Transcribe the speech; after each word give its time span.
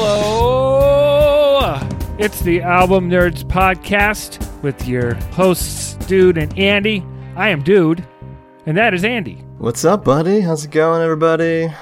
Hello! 0.00 1.74
It's 2.20 2.40
the 2.42 2.62
Album 2.62 3.10
Nerds 3.10 3.42
Podcast 3.42 4.38
with 4.62 4.86
your 4.86 5.14
hosts, 5.32 5.94
Dude 6.06 6.38
and 6.38 6.56
Andy. 6.56 7.04
I 7.34 7.48
am 7.48 7.64
Dude, 7.64 8.06
and 8.64 8.76
that 8.76 8.94
is 8.94 9.02
Andy. 9.02 9.42
What's 9.58 9.84
up, 9.84 10.04
buddy? 10.04 10.40
How's 10.40 10.64
it 10.64 10.70
going, 10.70 11.02
everybody? 11.02 11.74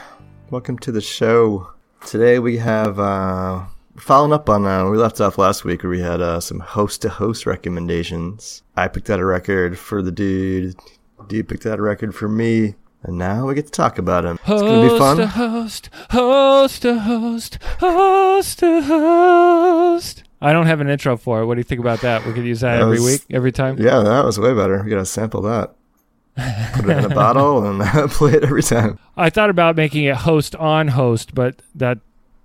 Welcome 0.49 0.79
to 0.79 0.93
the 0.93 1.03
show. 1.03 1.69
Today 2.07 2.39
we 2.39 2.57
have, 2.57 2.99
uh, 2.99 3.67
following 3.99 4.33
up 4.33 4.49
on, 4.49 4.65
uh, 4.65 4.89
we 4.89 4.97
left 4.97 5.21
off 5.21 5.37
last 5.37 5.67
week 5.67 5.83
where 5.83 5.91
we 5.91 6.01
had, 6.01 6.23
uh, 6.23 6.41
some 6.41 6.61
host 6.61 7.03
to 7.03 7.11
host 7.11 7.45
recommendations. 7.45 8.63
I 8.79 8.89
picked 8.89 9.11
out 9.11 9.21
a 9.21 9.27
record 9.27 9.79
for 9.79 10.01
the 10.01 10.11
dude. 10.11 10.75
Dude 11.29 11.51
picked 11.51 11.67
out 11.67 11.79
a 11.79 11.83
record 11.83 12.15
for 12.15 12.31
me. 12.31 12.77
And 13.07 13.19
now 13.19 13.47
we 13.47 13.55
get 13.55 13.67
to 13.67 13.71
talk 13.73 13.99
about 13.99 14.25
him. 14.25 14.37
It's 14.47 14.63
gonna 14.63 14.91
be 14.91 14.99
fun. 14.99 15.19
Host 15.19 15.31
fun. 15.31 15.51
host, 15.53 15.91
host 16.11 16.83
to 16.83 16.99
host, 16.99 17.59
host 17.79 18.59
to 18.59 18.83
host. 18.83 20.25
I 20.41 20.53
don't 20.53 20.67
have 20.67 20.81
an 20.81 20.89
intro 20.89 21.17
for 21.17 21.41
it. 21.41 21.47
What 21.47 21.55
do 21.55 21.61
you 21.61 21.65
think 21.65 21.81
about 21.81 22.01
that? 22.01 22.27
We 22.27 22.33
could 22.33 22.45
use 22.45 22.61
that 22.61 22.75
That 22.77 22.83
every 22.83 22.99
was- 23.01 23.05
week, 23.05 23.23
every 23.31 23.53
time. 23.53 23.79
Yeah, 23.79 24.01
that 24.01 24.25
was 24.25 24.41
way 24.41 24.53
better. 24.55 24.83
We 24.83 24.91
gotta 24.91 25.07
sample 25.07 25.41
that. 25.43 25.75
Put 26.75 26.85
it 26.91 26.99
in 26.99 27.05
a 27.05 27.09
bottle 27.15 27.65
and 27.65 27.81
uh, 27.81 28.09
play 28.11 28.33
it 28.33 28.43
every 28.43 28.63
time. 28.63 28.99
I 29.17 29.31
thought 29.31 29.51
about 29.51 29.77
making 29.77 30.05
it 30.05 30.17
host 30.17 30.57
on 30.57 30.89
host, 30.89 31.33
but 31.35 31.63
that 31.77 31.99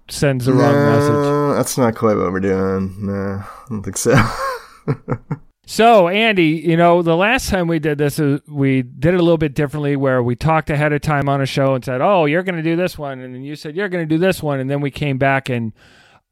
sends 0.09 0.45
the 0.45 0.53
wrong 0.53 0.73
message. 0.73 1.57
That's 1.57 1.77
not 1.77 1.95
quite 1.95 2.16
what 2.17 2.31
we're 2.31 2.39
doing. 2.39 2.95
No, 3.07 3.13
I 3.13 3.45
don't 3.67 3.81
think 3.83 3.97
so. 3.97 4.16
So, 5.65 6.07
Andy, 6.09 6.47
you 6.65 6.75
know, 6.75 7.01
the 7.01 7.15
last 7.15 7.49
time 7.49 7.67
we 7.67 7.79
did 7.79 7.97
this, 7.97 8.19
uh, 8.19 8.39
we 8.47 8.81
did 8.81 9.13
it 9.13 9.19
a 9.19 9.23
little 9.23 9.38
bit 9.38 9.53
differently 9.53 9.95
where 9.95 10.21
we 10.21 10.35
talked 10.35 10.69
ahead 10.69 10.91
of 10.91 11.02
time 11.02 11.29
on 11.29 11.39
a 11.39 11.45
show 11.45 11.75
and 11.75 11.85
said, 11.85 12.02
oh, 12.02 12.25
you're 12.25 12.43
going 12.43 12.55
to 12.55 12.63
do 12.63 12.75
this 12.75 12.97
one. 12.97 13.19
And 13.19 13.33
then 13.35 13.43
you 13.43 13.55
said, 13.55 13.75
you're 13.75 13.88
going 13.88 14.08
to 14.08 14.16
do 14.16 14.17
this 14.17 14.41
one. 14.44 14.59
And 14.59 14.69
then 14.69 14.81
we 14.81 14.91
came 14.91 15.17
back 15.17 15.49
and 15.49 15.71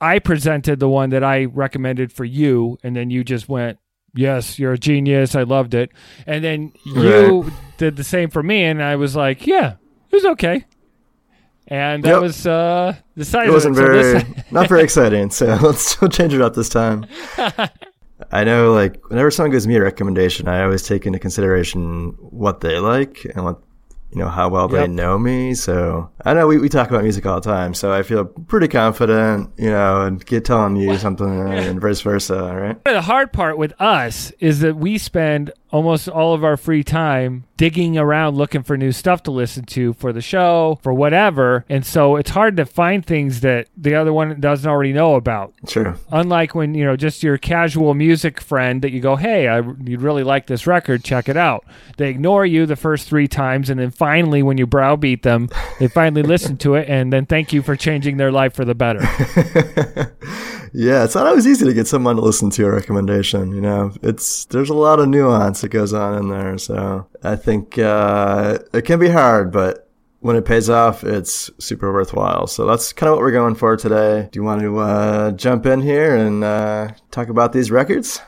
I 0.02 0.20
presented 0.20 0.80
the 0.80 0.89
one 0.89 1.12
that 1.12 1.23
I 1.23 1.45
recommended 1.45 2.12
for 2.12 2.26
you. 2.26 2.80
And 2.84 2.95
then 2.95 3.12
you 3.12 3.23
just 3.23 3.48
went, 3.48 3.78
yes, 4.16 4.58
you're 4.58 4.73
a 4.73 4.78
genius. 4.80 5.36
I 5.36 5.44
loved 5.44 5.73
it. 5.73 5.92
And 6.26 6.44
then 6.44 6.73
you 6.84 7.52
did 7.78 7.95
the 7.98 8.04
same 8.04 8.30
for 8.32 8.42
me. 8.44 8.64
And 8.64 8.82
I 8.84 8.95
was 8.95 9.16
like, 9.16 9.45
yeah, 9.45 9.73
it 10.11 10.16
was 10.16 10.26
okay. 10.26 10.66
And 11.67 12.04
that 12.04 12.09
Yep. 12.14 12.22
was 12.22 12.48
uh, 12.48 12.95
the 13.16 13.23
size 13.23 13.48
it 13.48 13.52
wasn't 13.52 13.76
it. 13.76 13.78
So 13.78 13.86
very 13.86 14.02
this- 14.23 14.26
not 14.52 14.67
very 14.67 14.82
exciting 14.82 15.30
so 15.30 15.45
let's 15.61 15.95
change 16.09 16.34
it 16.34 16.42
up 16.42 16.56
this 16.56 16.67
time 16.67 17.06
i 18.32 18.44
know 18.44 18.74
like 18.74 19.04
whenever 19.10 19.32
someone 19.32 19.52
gives 19.52 19.68
me 19.68 19.76
a 19.76 19.82
recommendation 19.82 20.48
i 20.48 20.64
always 20.64 20.84
take 20.84 21.06
into 21.06 21.20
consideration 21.20 22.10
what 22.20 22.62
they 22.62 22.80
like 22.80 23.26
and 23.36 23.44
what 23.46 23.62
you 24.12 24.18
know 24.18 24.28
how 24.28 24.50
well 24.50 24.68
they 24.68 24.88
know 24.88 25.20
me. 25.20 25.54
So 25.54 26.10
i 26.25 26.34
know 26.34 26.48
we, 26.48 26.58
we 26.58 26.70
talk 26.70 26.89
about 26.89 27.03
music 27.03 27.25
all 27.25 27.39
the 27.39 27.50
time 27.50 27.73
so 27.73 27.92
i 27.92 28.03
feel 28.03 28.25
pretty 28.25 28.67
confident 28.67 29.50
you 29.58 29.70
know 29.70 30.02
and 30.02 30.26
get 30.26 30.45
telling 30.45 30.76
you 30.76 30.98
something 30.98 31.50
and 31.50 31.81
vice 31.81 32.02
versa 32.02 32.53
right 32.56 32.84
The 32.86 33.02
hard 33.02 33.31
part 33.31 33.58
with 33.58 33.73
us 33.80 34.31
is 34.39 34.59
that 34.61 34.76
we 34.76 34.98
spend 34.98 35.52
almost 35.72 36.09
all 36.09 36.34
of 36.34 36.44
our 36.44 36.58
free 36.58 36.84
time 36.84 37.45
digging 37.56 37.98
around 37.98 38.36
looking 38.36 38.64
for 38.64 38.76
new 38.76 38.92
stuff 38.92 39.22
to 39.23 39.31
listen 39.31 39.64
to 39.66 39.94
for 39.94 40.11
the 40.11 40.22
show, 40.22 40.80
for 40.81 40.94
whatever. 40.94 41.64
And 41.70 41.86
so 41.86 42.16
it's 42.16 42.31
hard 42.31 42.58
to 42.58 42.66
find 42.66 43.06
things 43.06 43.42
that 43.42 43.67
the 43.78 43.94
other 43.95 44.11
one 44.11 44.39
doesn't 44.39 44.67
already 44.67 44.94
know 44.94 45.16
about. 45.16 45.54
true 45.67 45.94
Unlike 46.11 46.56
when, 46.56 46.73
you 46.73 46.86
know, 46.86 46.95
just 46.95 47.22
your 47.22 47.38
casual 47.38 47.94
music 47.94 48.42
friend 48.42 48.81
that 48.81 48.92
you 48.92 49.00
go, 49.00 49.16
hey, 49.16 49.48
I, 49.48 49.59
you'd 49.59 50.02
really 50.02 50.23
like 50.23 50.48
this 50.48 50.66
record, 50.66 51.04
check 51.04 51.30
it 51.30 51.38
out. 51.38 51.66
They 51.98 52.09
ignore 52.09 52.45
you 52.45 52.66
the 52.66 52.76
first 52.76 53.08
three 53.08 53.28
times. 53.28 53.70
And 53.70 53.80
then 53.80 53.92
finally, 53.92 54.42
when 54.42 54.58
you 54.58 54.66
browbeat 54.66 55.22
them, 55.22 55.50
they 55.80 55.88
finally 55.88 56.09
listen 56.16 56.58
to 56.58 56.76
it 56.76 56.90
and 56.90 57.12
then 57.12 57.26
thank 57.26 57.54
you 57.54 57.62
for 57.62 57.76
changing 57.76 58.18
their 58.18 58.32
life 58.32 58.54
for 58.54 58.66
the 58.66 58.76
better. 58.76 59.00
yeah 60.74 61.04
it's 61.04 61.16
not 61.16 61.26
always 61.26 61.48
easy 61.48 61.66
to 61.66 61.73
get 61.73 61.88
someone 61.88 62.16
to 62.16 62.22
listen 62.22 62.50
to 62.52 62.66
a 62.66 62.72
recommendation 62.72 63.56
you 63.56 63.61
know 63.61 63.92
it's 64.04 64.45
there's 64.45 64.70
a 64.70 64.73
lot 64.73 65.00
of 65.00 65.08
nuance 65.10 65.61
that 65.61 65.70
goes 65.70 65.94
on 65.94 66.16
in 66.16 66.30
there 66.30 66.60
so 66.60 67.08
i 67.23 67.36
think 67.36 67.80
uh, 67.80 68.60
it 68.72 68.83
can 68.83 69.00
be 69.00 69.10
hard 69.10 69.52
but 69.52 69.89
when 70.20 70.36
it 70.36 70.45
pays 70.45 70.70
off 70.70 71.04
it's 71.04 71.50
super 71.58 71.92
worthwhile 71.92 72.45
so 72.45 72.67
that's 72.67 72.94
kind 72.94 73.10
of 73.10 73.16
what 73.16 73.22
we're 73.22 73.32
going 73.32 73.56
for 73.56 73.76
today 73.76 74.30
do 74.32 74.39
you 74.39 74.44
want 74.44 74.62
to 74.62 74.78
uh, 74.78 75.32
jump 75.32 75.66
in 75.66 75.82
here 75.82 76.16
and 76.16 76.44
uh, 76.44 76.88
talk 77.10 77.30
about 77.30 77.52
these 77.52 77.72
records 77.72 78.22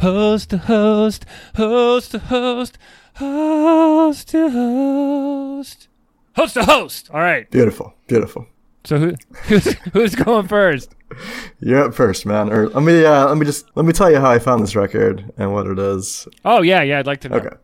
Host 0.00 0.48
to 0.48 0.56
host, 0.56 1.26
host 1.56 2.12
to 2.12 2.18
host, 2.18 2.78
host 3.16 4.28
to 4.28 4.48
host. 4.48 5.89
Host 6.36 6.54
to 6.54 6.64
host. 6.64 7.10
All 7.12 7.20
right. 7.20 7.50
beautiful 7.50 7.94
beautiful 8.06 8.46
So 8.84 8.98
who 8.98 9.14
who's, 9.44 9.72
who's 9.92 10.14
going 10.14 10.48
first? 10.48 10.94
you're 11.58 11.82
up 11.84 11.92
first 11.94 12.24
man 12.24 12.52
or 12.52 12.68
let 12.68 12.84
me 12.84 13.04
uh, 13.04 13.26
let 13.26 13.36
me 13.36 13.44
just 13.44 13.66
let 13.74 13.84
me 13.84 13.92
tell 13.92 14.08
you 14.08 14.20
how 14.20 14.30
i 14.30 14.38
found 14.38 14.62
this 14.62 14.76
record 14.76 15.32
and 15.36 15.52
what 15.52 15.66
it 15.66 15.76
is 15.76 16.28
Oh 16.44 16.62
yeah, 16.62 16.82
yeah. 16.82 16.98
I'd 17.00 17.06
like 17.06 17.20
to 17.22 17.28
know. 17.28 17.36
Okay. 17.38 17.56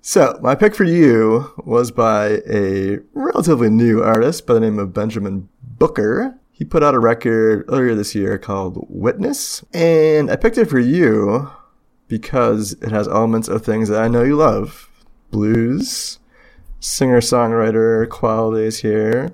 So, 0.00 0.38
my 0.40 0.54
pick 0.54 0.74
for 0.74 0.84
you 0.84 1.52
was 1.58 1.90
by 1.90 2.40
a 2.48 2.98
relatively 3.12 3.68
new 3.68 4.02
artist 4.02 4.46
by 4.46 4.54
the 4.54 4.60
name 4.60 4.78
of 4.78 4.94
Benjamin 4.94 5.48
Booker. 5.62 6.38
He 6.52 6.64
put 6.64 6.82
out 6.82 6.94
a 6.94 6.98
record 6.98 7.64
earlier 7.68 7.94
this 7.94 8.14
year 8.14 8.38
called 8.38 8.86
Witness, 8.88 9.62
and 9.74 10.30
I 10.30 10.36
picked 10.36 10.56
it 10.56 10.70
for 10.70 10.78
you 10.78 11.50
because 12.06 12.72
it 12.80 12.90
has 12.90 13.06
elements 13.06 13.48
of 13.48 13.62
things 13.64 13.88
that 13.90 14.00
I 14.00 14.08
know 14.08 14.22
you 14.22 14.36
love. 14.36 14.88
Blues, 15.30 16.20
singer-songwriter 16.80 18.08
qualities 18.08 18.78
here, 18.78 19.32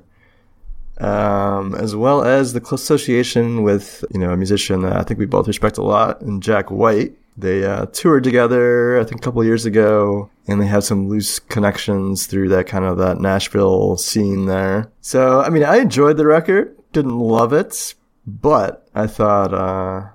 um, 0.98 1.74
as 1.74 1.94
well 1.94 2.24
as 2.24 2.52
the 2.52 2.60
close 2.60 2.82
association 2.82 3.62
with, 3.62 4.04
you 4.12 4.20
know, 4.20 4.30
a 4.30 4.36
musician 4.36 4.82
that 4.82 4.96
I 4.96 5.02
think 5.02 5.18
we 5.18 5.26
both 5.26 5.48
respect 5.48 5.78
a 5.78 5.82
lot, 5.82 6.20
and 6.20 6.42
Jack 6.42 6.70
White. 6.70 7.12
They 7.36 7.64
uh, 7.64 7.86
toured 7.86 8.22
together, 8.22 9.00
I 9.00 9.04
think, 9.04 9.20
a 9.20 9.24
couple 9.24 9.42
years 9.44 9.66
ago, 9.66 10.30
and 10.46 10.60
they 10.60 10.66
had 10.66 10.84
some 10.84 11.08
loose 11.08 11.40
connections 11.40 12.26
through 12.26 12.48
that 12.50 12.68
kind 12.68 12.84
of 12.84 12.96
that 12.98 13.20
Nashville 13.20 13.96
scene 13.96 14.46
there. 14.46 14.92
So, 15.00 15.40
I 15.40 15.48
mean, 15.50 15.64
I 15.64 15.78
enjoyed 15.78 16.16
the 16.16 16.26
record, 16.26 16.76
didn't 16.92 17.18
love 17.18 17.52
it, 17.52 17.96
but 18.24 18.86
I 18.94 19.08
thought, 19.08 19.52
uh, 19.52 20.06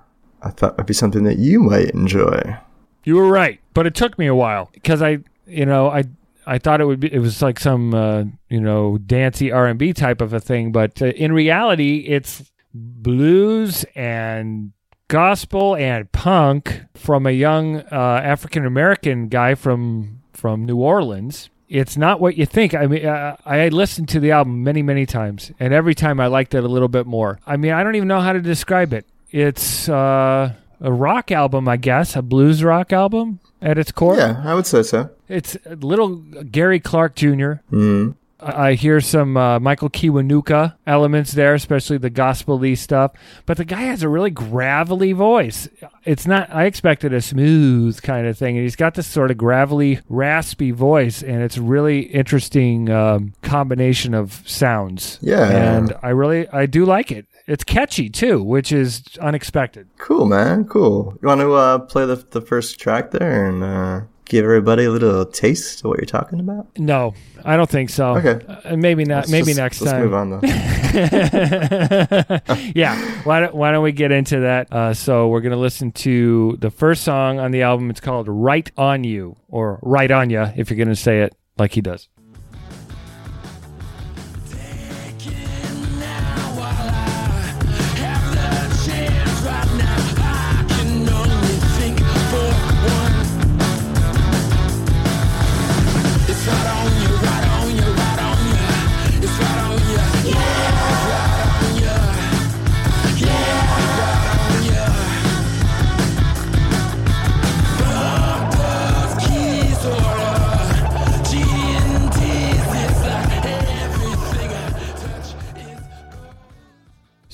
I 0.42 0.50
thought 0.50 0.74
it'd 0.74 0.86
be 0.86 0.94
something 0.94 1.24
that 1.24 1.36
you 1.36 1.60
might 1.60 1.90
enjoy. 1.90 2.56
You 3.04 3.16
were 3.16 3.28
right, 3.28 3.60
but 3.74 3.86
it 3.86 3.94
took 3.94 4.18
me 4.18 4.26
a 4.26 4.34
while 4.34 4.70
because 4.72 5.02
I, 5.02 5.18
you 5.46 5.66
know, 5.66 5.90
I 5.90 6.04
I 6.46 6.58
thought 6.58 6.80
it 6.80 6.86
would 6.86 7.00
be 7.00 7.12
it 7.12 7.18
was 7.18 7.42
like 7.42 7.60
some 7.60 7.94
uh, 7.94 8.24
you 8.48 8.60
know 8.60 8.98
dancey 8.98 9.52
R 9.52 9.66
and 9.66 9.78
B 9.78 9.92
type 9.92 10.20
of 10.20 10.32
a 10.32 10.40
thing, 10.40 10.72
but 10.72 11.00
uh, 11.00 11.06
in 11.06 11.32
reality, 11.32 12.04
it's 12.08 12.50
blues 12.74 13.84
and 13.94 14.72
gospel 15.08 15.74
and 15.74 16.10
punk 16.12 16.82
from 16.94 17.26
a 17.26 17.32
young 17.32 17.78
uh, 17.78 18.20
African 18.22 18.64
American 18.64 19.28
guy 19.28 19.54
from 19.54 20.22
from 20.32 20.64
New 20.64 20.76
Orleans. 20.76 21.50
It's 21.68 21.96
not 21.96 22.20
what 22.20 22.36
you 22.36 22.46
think. 22.46 22.74
I 22.74 22.86
mean, 22.86 23.06
uh, 23.06 23.36
I 23.44 23.68
listened 23.68 24.08
to 24.10 24.20
the 24.20 24.32
album 24.32 24.64
many, 24.64 24.82
many 24.82 25.06
times, 25.06 25.52
and 25.60 25.72
every 25.72 25.94
time 25.94 26.18
I 26.18 26.26
liked 26.26 26.54
it 26.54 26.64
a 26.64 26.68
little 26.68 26.88
bit 26.88 27.06
more. 27.06 27.38
I 27.46 27.56
mean, 27.56 27.72
I 27.72 27.84
don't 27.84 27.94
even 27.94 28.08
know 28.08 28.20
how 28.20 28.32
to 28.32 28.40
describe 28.40 28.92
it. 28.92 29.06
It's 29.30 29.88
uh, 29.88 30.52
a 30.80 30.92
rock 30.92 31.30
album, 31.30 31.68
I 31.68 31.76
guess, 31.76 32.16
a 32.16 32.22
blues 32.22 32.64
rock 32.64 32.92
album 32.92 33.40
at 33.60 33.78
its 33.78 33.92
core. 33.92 34.16
Yeah, 34.16 34.42
I 34.44 34.54
would 34.54 34.66
say 34.66 34.82
so. 34.82 35.10
It's 35.28 35.56
little 35.66 36.16
Gary 36.16 36.80
Clark 36.80 37.14
Jr. 37.16 37.60
Mm. 37.70 38.14
I 38.40 38.70
I 38.70 38.74
hear 38.74 39.00
some 39.00 39.36
uh, 39.36 39.60
Michael 39.60 39.90
Kiwanuka 39.90 40.74
elements 40.86 41.32
there, 41.32 41.54
especially 41.54 41.98
the 41.98 42.10
gospel-y 42.10 42.74
stuff. 42.74 43.12
But 43.46 43.56
the 43.56 43.64
guy 43.64 43.82
has 43.82 44.02
a 44.02 44.08
really 44.08 44.30
gravelly 44.30 45.12
voice. 45.12 45.68
It's 46.04 46.26
not. 46.26 46.48
I 46.50 46.64
expected 46.64 47.12
a 47.12 47.20
smooth 47.20 48.00
kind 48.02 48.26
of 48.26 48.38
thing, 48.38 48.56
and 48.56 48.62
he's 48.64 48.76
got 48.76 48.94
this 48.94 49.06
sort 49.06 49.30
of 49.30 49.36
gravelly, 49.36 50.00
raspy 50.08 50.70
voice, 50.70 51.22
and 51.22 51.42
it's 51.42 51.58
really 51.58 52.00
interesting 52.00 52.88
um, 52.90 53.34
combination 53.42 54.14
of 54.14 54.42
sounds. 54.46 55.18
Yeah. 55.20 55.76
and 55.76 55.94
I 56.02 56.10
really, 56.10 56.48
I 56.48 56.66
do 56.66 56.84
like 56.84 57.12
it. 57.12 57.26
It's 57.50 57.64
catchy 57.64 58.08
too, 58.08 58.44
which 58.44 58.70
is 58.70 59.02
unexpected. 59.20 59.88
Cool, 59.98 60.26
man. 60.26 60.66
Cool. 60.66 61.18
You 61.20 61.26
want 61.26 61.40
to 61.40 61.52
uh, 61.52 61.78
play 61.80 62.06
the 62.06 62.14
the 62.14 62.40
first 62.40 62.78
track 62.78 63.10
there 63.10 63.48
and 63.48 63.64
uh, 63.64 64.02
give 64.26 64.44
everybody 64.44 64.84
a 64.84 64.90
little 64.90 65.26
taste 65.26 65.80
of 65.80 65.86
what 65.86 65.98
you're 65.98 66.06
talking 66.06 66.38
about? 66.38 66.68
No, 66.78 67.12
I 67.44 67.56
don't 67.56 67.68
think 67.68 67.90
so. 67.90 68.16
Okay. 68.18 68.46
Uh, 68.46 68.76
maybe 68.76 69.04
not. 69.04 69.22
Let's 69.22 69.30
maybe 69.32 69.46
just- 69.46 69.58
next 69.58 69.80
let's 69.80 69.92
time. 69.92 70.02
move 70.02 70.14
on 70.14 70.30
though. 70.30 70.40
yeah. 72.76 72.94
Why 73.24 73.40
don't, 73.40 73.54
why 73.54 73.72
don't 73.72 73.82
we 73.82 73.90
get 73.90 74.12
into 74.12 74.38
that? 74.40 74.72
Uh, 74.72 74.94
so 74.94 75.26
we're 75.26 75.40
going 75.40 75.50
to 75.50 75.58
listen 75.58 75.90
to 75.92 76.56
the 76.60 76.70
first 76.70 77.02
song 77.02 77.40
on 77.40 77.50
the 77.50 77.62
album. 77.62 77.90
It's 77.90 78.00
called 78.00 78.28
Right 78.28 78.70
On 78.76 79.02
You, 79.02 79.36
or 79.48 79.80
Right 79.82 80.10
On 80.12 80.30
Ya, 80.30 80.52
if 80.56 80.70
you're 80.70 80.76
going 80.76 80.88
to 80.88 80.94
say 80.96 81.22
it 81.22 81.34
like 81.58 81.72
he 81.72 81.80
does. 81.80 82.08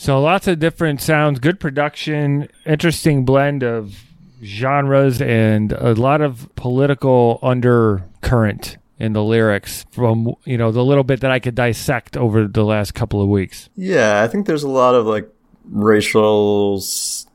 So 0.07 0.21
lots 0.21 0.47
of 0.47 0.61
different 0.61 1.01
sounds, 1.03 1.41
good 1.41 1.59
production, 1.59 2.49
interesting 2.65 3.25
blend 3.25 3.65
of 3.65 4.05
genres, 4.41 5.21
and 5.21 5.73
a 5.73 5.95
lot 5.95 6.21
of 6.21 6.49
political 6.55 7.41
undercurrent 7.43 8.79
in 9.01 9.15
the 9.15 9.25
lyrics 9.25 9.85
from 9.91 10.37
you 10.45 10.57
know 10.57 10.71
the 10.71 10.85
little 10.85 11.03
bit 11.03 11.23
that 11.23 11.33
I 11.33 11.41
could 11.41 11.57
dissect 11.57 12.17
over 12.17 12.47
the 12.47 12.63
last 12.63 12.95
couple 12.95 13.21
of 13.21 13.27
weeks. 13.27 13.69
Yeah, 13.75 14.23
I 14.23 14.29
think 14.29 14.47
there's 14.47 14.63
a 14.63 14.69
lot 14.69 14.95
of 14.95 15.07
like 15.07 15.29
racial 15.65 16.81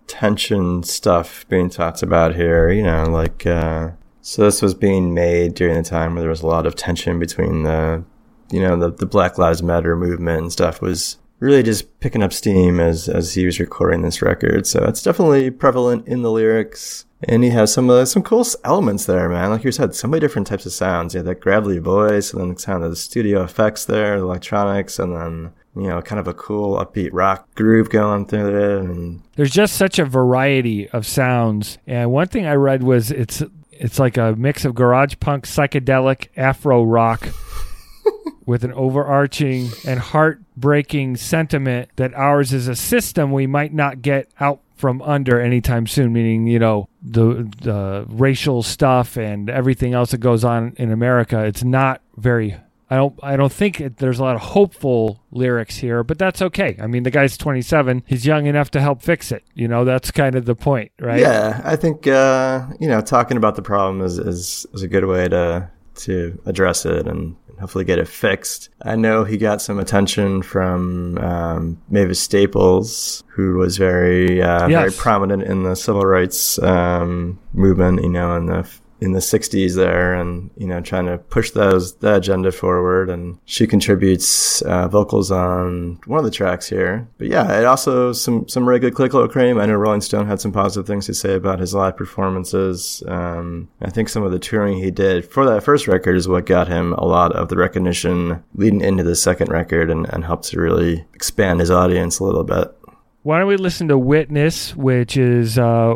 tension 0.08 0.84
stuff 0.84 1.46
being 1.50 1.70
talked 1.70 2.02
about 2.02 2.36
here. 2.36 2.72
You 2.72 2.84
know, 2.84 3.04
like 3.10 3.46
uh, 3.46 3.90
so 4.22 4.44
this 4.44 4.62
was 4.62 4.74
being 4.74 5.14
made 5.14 5.56
during 5.56 5.76
the 5.76 5.84
time 5.84 6.14
where 6.14 6.22
there 6.22 6.30
was 6.30 6.42
a 6.42 6.48
lot 6.48 6.66
of 6.66 6.76
tension 6.78 7.20
between 7.20 7.64
the 7.64 8.06
you 8.50 8.62
know 8.62 8.78
the, 8.78 8.92
the 8.92 9.06
Black 9.06 9.38
Lives 9.38 9.62
Matter 9.62 9.98
movement 9.98 10.44
and 10.44 10.52
stuff 10.54 10.82
was 10.82 11.18
really 11.42 11.64
just 11.64 12.00
picking 12.00 12.24
up 12.24 12.32
steam 12.32 12.80
as 12.80 13.10
as 13.10 13.34
he 13.34 13.46
was 13.46 13.60
recording 13.60 14.04
this 14.04 14.22
record. 14.22 14.66
So 14.66 14.86
it's 14.86 15.04
definitely 15.04 15.52
prevalent 15.52 16.08
in 16.08 16.22
the 16.22 16.32
lyrics. 16.32 17.06
And 17.24 17.44
he 17.44 17.50
has 17.50 17.72
some 17.74 17.90
uh, 17.90 18.06
some 18.06 18.24
cool 18.24 18.46
elements 18.64 19.06
there, 19.06 19.28
man. 19.28 19.50
Like 19.52 19.64
you 19.64 19.72
said, 19.72 19.94
so 19.94 20.08
many 20.08 20.22
different 20.22 20.48
types 20.48 20.66
of 20.66 20.72
sounds. 20.72 21.14
You 21.14 21.20
have 21.20 21.26
that 21.26 21.42
gravelly 21.42 21.78
voice, 21.78 22.32
and 22.32 22.42
then 22.42 22.54
the 22.54 22.60
sound 22.60 22.84
of 22.84 22.90
the 22.90 22.96
studio 22.96 23.44
effects 23.44 23.86
there, 23.86 24.18
the 24.18 24.26
electronics, 24.26 24.98
and 24.98 25.16
then 25.16 25.52
you 25.76 25.88
know, 25.88 26.02
kind 26.02 26.20
of 26.20 26.28
a 26.28 26.34
cool 26.34 26.78
upbeat 26.78 27.12
rock 27.14 27.54
groove 27.56 27.90
going 27.90 28.26
through 28.26 28.80
it. 28.80 28.82
And 28.82 29.22
There's 29.36 29.52
just 29.52 29.76
such 29.76 30.00
a 30.00 30.06
variety 30.06 30.90
of 30.90 31.06
sounds, 31.06 31.78
and 31.86 32.12
one 32.12 32.28
thing 32.28 32.48
I 32.48 32.54
read 32.54 32.82
was 32.82 33.12
it's 33.12 33.44
it's 33.72 34.00
like 34.00 34.18
a 34.18 34.36
mix 34.36 34.66
of 34.66 34.74
garage 34.74 35.16
punk, 35.20 35.46
psychedelic, 35.46 36.30
afro 36.36 36.84
rock. 36.84 37.30
with 38.52 38.66
an 38.66 38.74
overarching 38.74 39.70
and 39.88 39.98
heartbreaking 39.98 41.16
sentiment 41.16 41.90
that 41.96 42.14
ours 42.14 42.52
is 42.52 42.68
a 42.68 42.76
system 42.76 43.32
we 43.32 43.48
might 43.48 43.74
not 43.74 44.02
get 44.02 44.30
out 44.42 44.60
from 44.76 45.02
under 45.04 45.40
anytime 45.40 45.88
soon 45.88 46.12
meaning 46.12 46.48
you 46.48 46.60
know 46.60 46.90
the 47.02 47.50
the 47.62 48.06
racial 48.10 48.62
stuff 48.62 49.16
and 49.16 49.50
everything 49.50 49.94
else 49.94 50.12
that 50.12 50.18
goes 50.18 50.44
on 50.44 50.74
in 50.78 50.92
America. 50.92 51.46
It's 51.46 51.64
not 51.64 52.02
very 52.18 52.58
I 52.90 52.98
don't 52.98 53.18
I 53.24 53.38
don't 53.38 53.54
think 53.54 53.80
it, 53.80 53.98
there's 53.98 54.20
a 54.20 54.24
lot 54.24 54.36
of 54.36 54.42
hopeful 54.42 55.22
lyrics 55.32 55.78
here 55.78 56.04
but 56.04 56.18
that's 56.18 56.42
okay. 56.42 56.76
I 56.82 56.88
mean 56.88 57.04
the 57.04 57.12
guy's 57.12 57.38
27 57.38 58.04
he's 58.06 58.26
young 58.26 58.48
enough 58.48 58.70
to 58.72 58.82
help 58.82 59.02
fix 59.02 59.32
it. 59.32 59.46
You 59.54 59.70
know 59.70 59.86
that's 59.86 60.12
kind 60.12 60.36
of 60.36 60.44
the 60.44 60.56
point 60.56 60.92
right? 61.00 61.22
Yeah, 61.22 61.62
I 61.64 61.78
think 61.78 62.06
uh, 62.06 62.66
you 62.82 62.90
know, 62.90 63.00
talking 63.00 63.38
about 63.38 63.56
the 63.56 63.62
problem 63.62 64.02
is, 64.02 64.18
is 64.18 64.66
is 64.74 64.84
a 64.84 64.90
good 64.90 65.06
way 65.06 65.30
to 65.30 65.70
to 65.94 66.42
address 66.46 66.86
it 66.86 67.08
and 67.08 67.36
hopefully 67.62 67.86
get 67.86 68.00
it 68.00 68.08
fixed. 68.08 68.70
I 68.82 68.96
know 68.96 69.24
he 69.24 69.38
got 69.38 69.62
some 69.62 69.80
attention 69.80 70.42
from 70.42 71.18
um, 71.20 71.82
Mavis 71.90 72.20
Staples, 72.20 73.24
who 73.28 73.58
was 73.58 73.78
very 73.78 74.42
uh, 74.42 74.68
very 74.68 74.92
prominent 74.92 75.44
in 75.44 75.64
the 75.64 75.76
civil 75.76 76.02
rights 76.02 76.60
um, 76.60 77.40
movement. 77.54 78.02
You 78.02 78.10
know, 78.10 78.36
in 78.36 78.48
the 78.48 78.68
in 79.02 79.14
the 79.14 79.20
60s 79.20 79.76
there 79.76 80.14
and 80.14 80.52
you 80.56 80.68
know 80.68 80.80
trying 80.80 81.08
to 81.08 81.18
push 81.18 81.50
those 81.52 81.96
the 81.96 82.16
agenda 82.16 82.52
forward. 82.52 83.10
And 83.10 83.40
she 83.46 83.66
contributes 83.66 84.62
uh, 84.62 84.88
vocals 84.88 85.32
on 85.32 86.00
one 86.06 86.20
of 86.20 86.26
the 86.26 86.32
tracks 86.32 86.70
here. 86.70 87.08
But 87.18 87.28
yeah 87.28 87.60
it 87.60 87.66
also 87.66 88.14
some 88.14 88.48
some 88.48 88.68
really 88.68 88.80
good 88.80 88.94
clinical 88.94 89.28
cream. 89.28 89.60
I 89.60 89.66
know 89.66 89.74
rolling 89.74 90.02
stone 90.02 90.28
had 90.28 90.40
some 90.40 90.52
positive 90.52 90.86
things 90.86 91.08
to 91.08 91.14
say 91.16 91.34
about 91.34 91.60
his 91.60 91.74
live 91.74 91.98
performances. 91.98 93.04
Um, 93.08 93.70
i 93.82 93.90
think 93.90 94.10
some 94.10 94.24
of 94.24 94.32
the 94.32 94.40
touring 94.40 94.78
he 94.78 94.92
did 94.92 95.26
for 95.26 95.46
that 95.46 95.64
first 95.64 95.88
record 95.88 96.16
is 96.16 96.28
what 96.28 96.46
got 96.46 96.68
him 96.68 96.94
a 96.94 97.06
lot 97.06 97.32
of 97.36 97.50
the 97.50 97.58
recognition 97.58 98.44
leading 98.56 98.82
into 98.82 99.04
the 99.04 99.16
second 99.16 99.50
record 99.50 99.90
and, 99.90 100.08
and 100.14 100.24
helped 100.24 100.46
to 100.46 100.60
really 100.60 101.06
expand 101.14 101.60
his 101.60 101.72
audience 101.72 102.20
a 102.20 102.24
little 102.24 102.44
bit. 102.44 102.76
Why 103.24 103.40
don't 103.40 103.48
we 103.48 103.58
listen 103.58 103.88
to 103.88 103.98
Witness 103.98 104.76
which 104.76 105.18
is 105.18 105.58
uh 105.58 105.96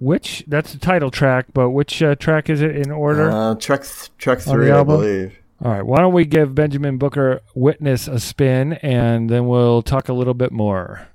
which 0.00 0.44
that's 0.46 0.72
the 0.72 0.78
title 0.78 1.10
track 1.10 1.46
but 1.52 1.70
which 1.70 2.02
uh, 2.02 2.14
track 2.14 2.48
is 2.48 2.60
it 2.62 2.76
in 2.76 2.90
order? 2.90 3.30
Uh, 3.30 3.54
track 3.54 3.82
th- 3.82 4.10
track 4.18 4.40
three 4.40 4.70
i 4.70 4.82
believe. 4.82 5.38
All 5.64 5.72
right, 5.72 5.82
why 5.84 5.98
don't 5.98 6.12
we 6.14 6.24
give 6.24 6.54
Benjamin 6.54 6.98
Booker 6.98 7.40
Witness 7.52 8.06
a 8.06 8.20
spin 8.20 8.74
and 8.74 9.28
then 9.28 9.48
we'll 9.48 9.82
talk 9.82 10.08
a 10.08 10.12
little 10.12 10.34
bit 10.34 10.52
more. 10.52 11.08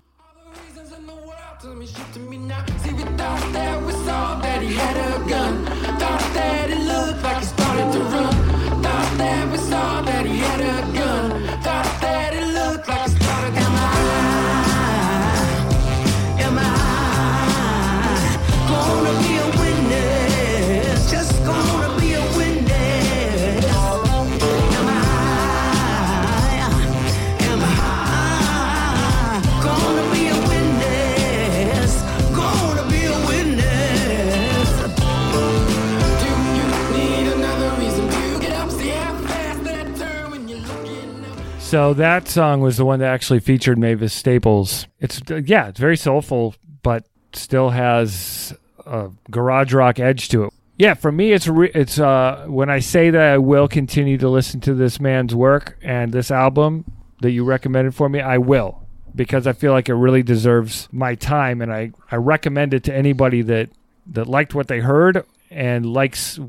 So 41.74 41.96
that 41.96 42.28
song 42.28 42.62
was 42.62 42.78
the 42.78 42.86
one 42.86 43.00
that 43.00 43.12
actually 43.12 43.40
featured 43.40 43.80
Mavis 43.80 44.14
Staples. 44.14 44.86
It's 45.00 45.20
uh, 45.32 45.42
yeah, 45.44 45.70
it's 45.70 45.80
very 45.80 45.98
soulful, 45.98 46.54
but 46.84 47.08
still 47.32 47.72
has 47.72 48.54
a 48.86 49.10
garage 49.32 49.74
rock 49.74 50.00
edge 50.00 50.30
to 50.30 50.44
it. 50.44 50.54
Yeah, 50.78 50.94
for 50.94 51.12
me, 51.12 51.32
it's 51.32 51.48
re- 51.48 51.72
it's 51.74 51.98
uh, 51.98 52.46
when 52.48 52.70
I 52.70 52.78
say 52.78 53.10
that 53.10 53.20
I 53.20 53.40
will 53.40 53.68
continue 53.68 54.20
to 54.20 54.30
listen 54.30 54.60
to 54.60 54.76
this 54.76 55.00
man's 55.00 55.34
work 55.34 55.80
and 55.82 56.12
this 56.12 56.30
album 56.30 56.86
that 57.22 57.32
you 57.32 57.44
recommended 57.44 57.96
for 57.96 58.08
me, 58.08 58.22
I 58.22 58.38
will 58.38 58.86
because 59.16 59.48
I 59.48 59.54
feel 59.54 59.72
like 59.72 59.90
it 59.90 59.96
really 59.96 60.22
deserves 60.22 60.88
my 60.92 61.16
time, 61.16 61.60
and 61.60 61.74
I 61.74 61.90
I 62.12 62.18
recommend 62.18 62.76
it 62.76 62.84
to 62.84 62.94
anybody 62.94 63.42
that 63.42 63.72
that 64.12 64.28
liked 64.28 64.54
what 64.54 64.68
they 64.68 64.80
heard 64.80 65.26
and 65.50 65.88
likes 65.88 66.40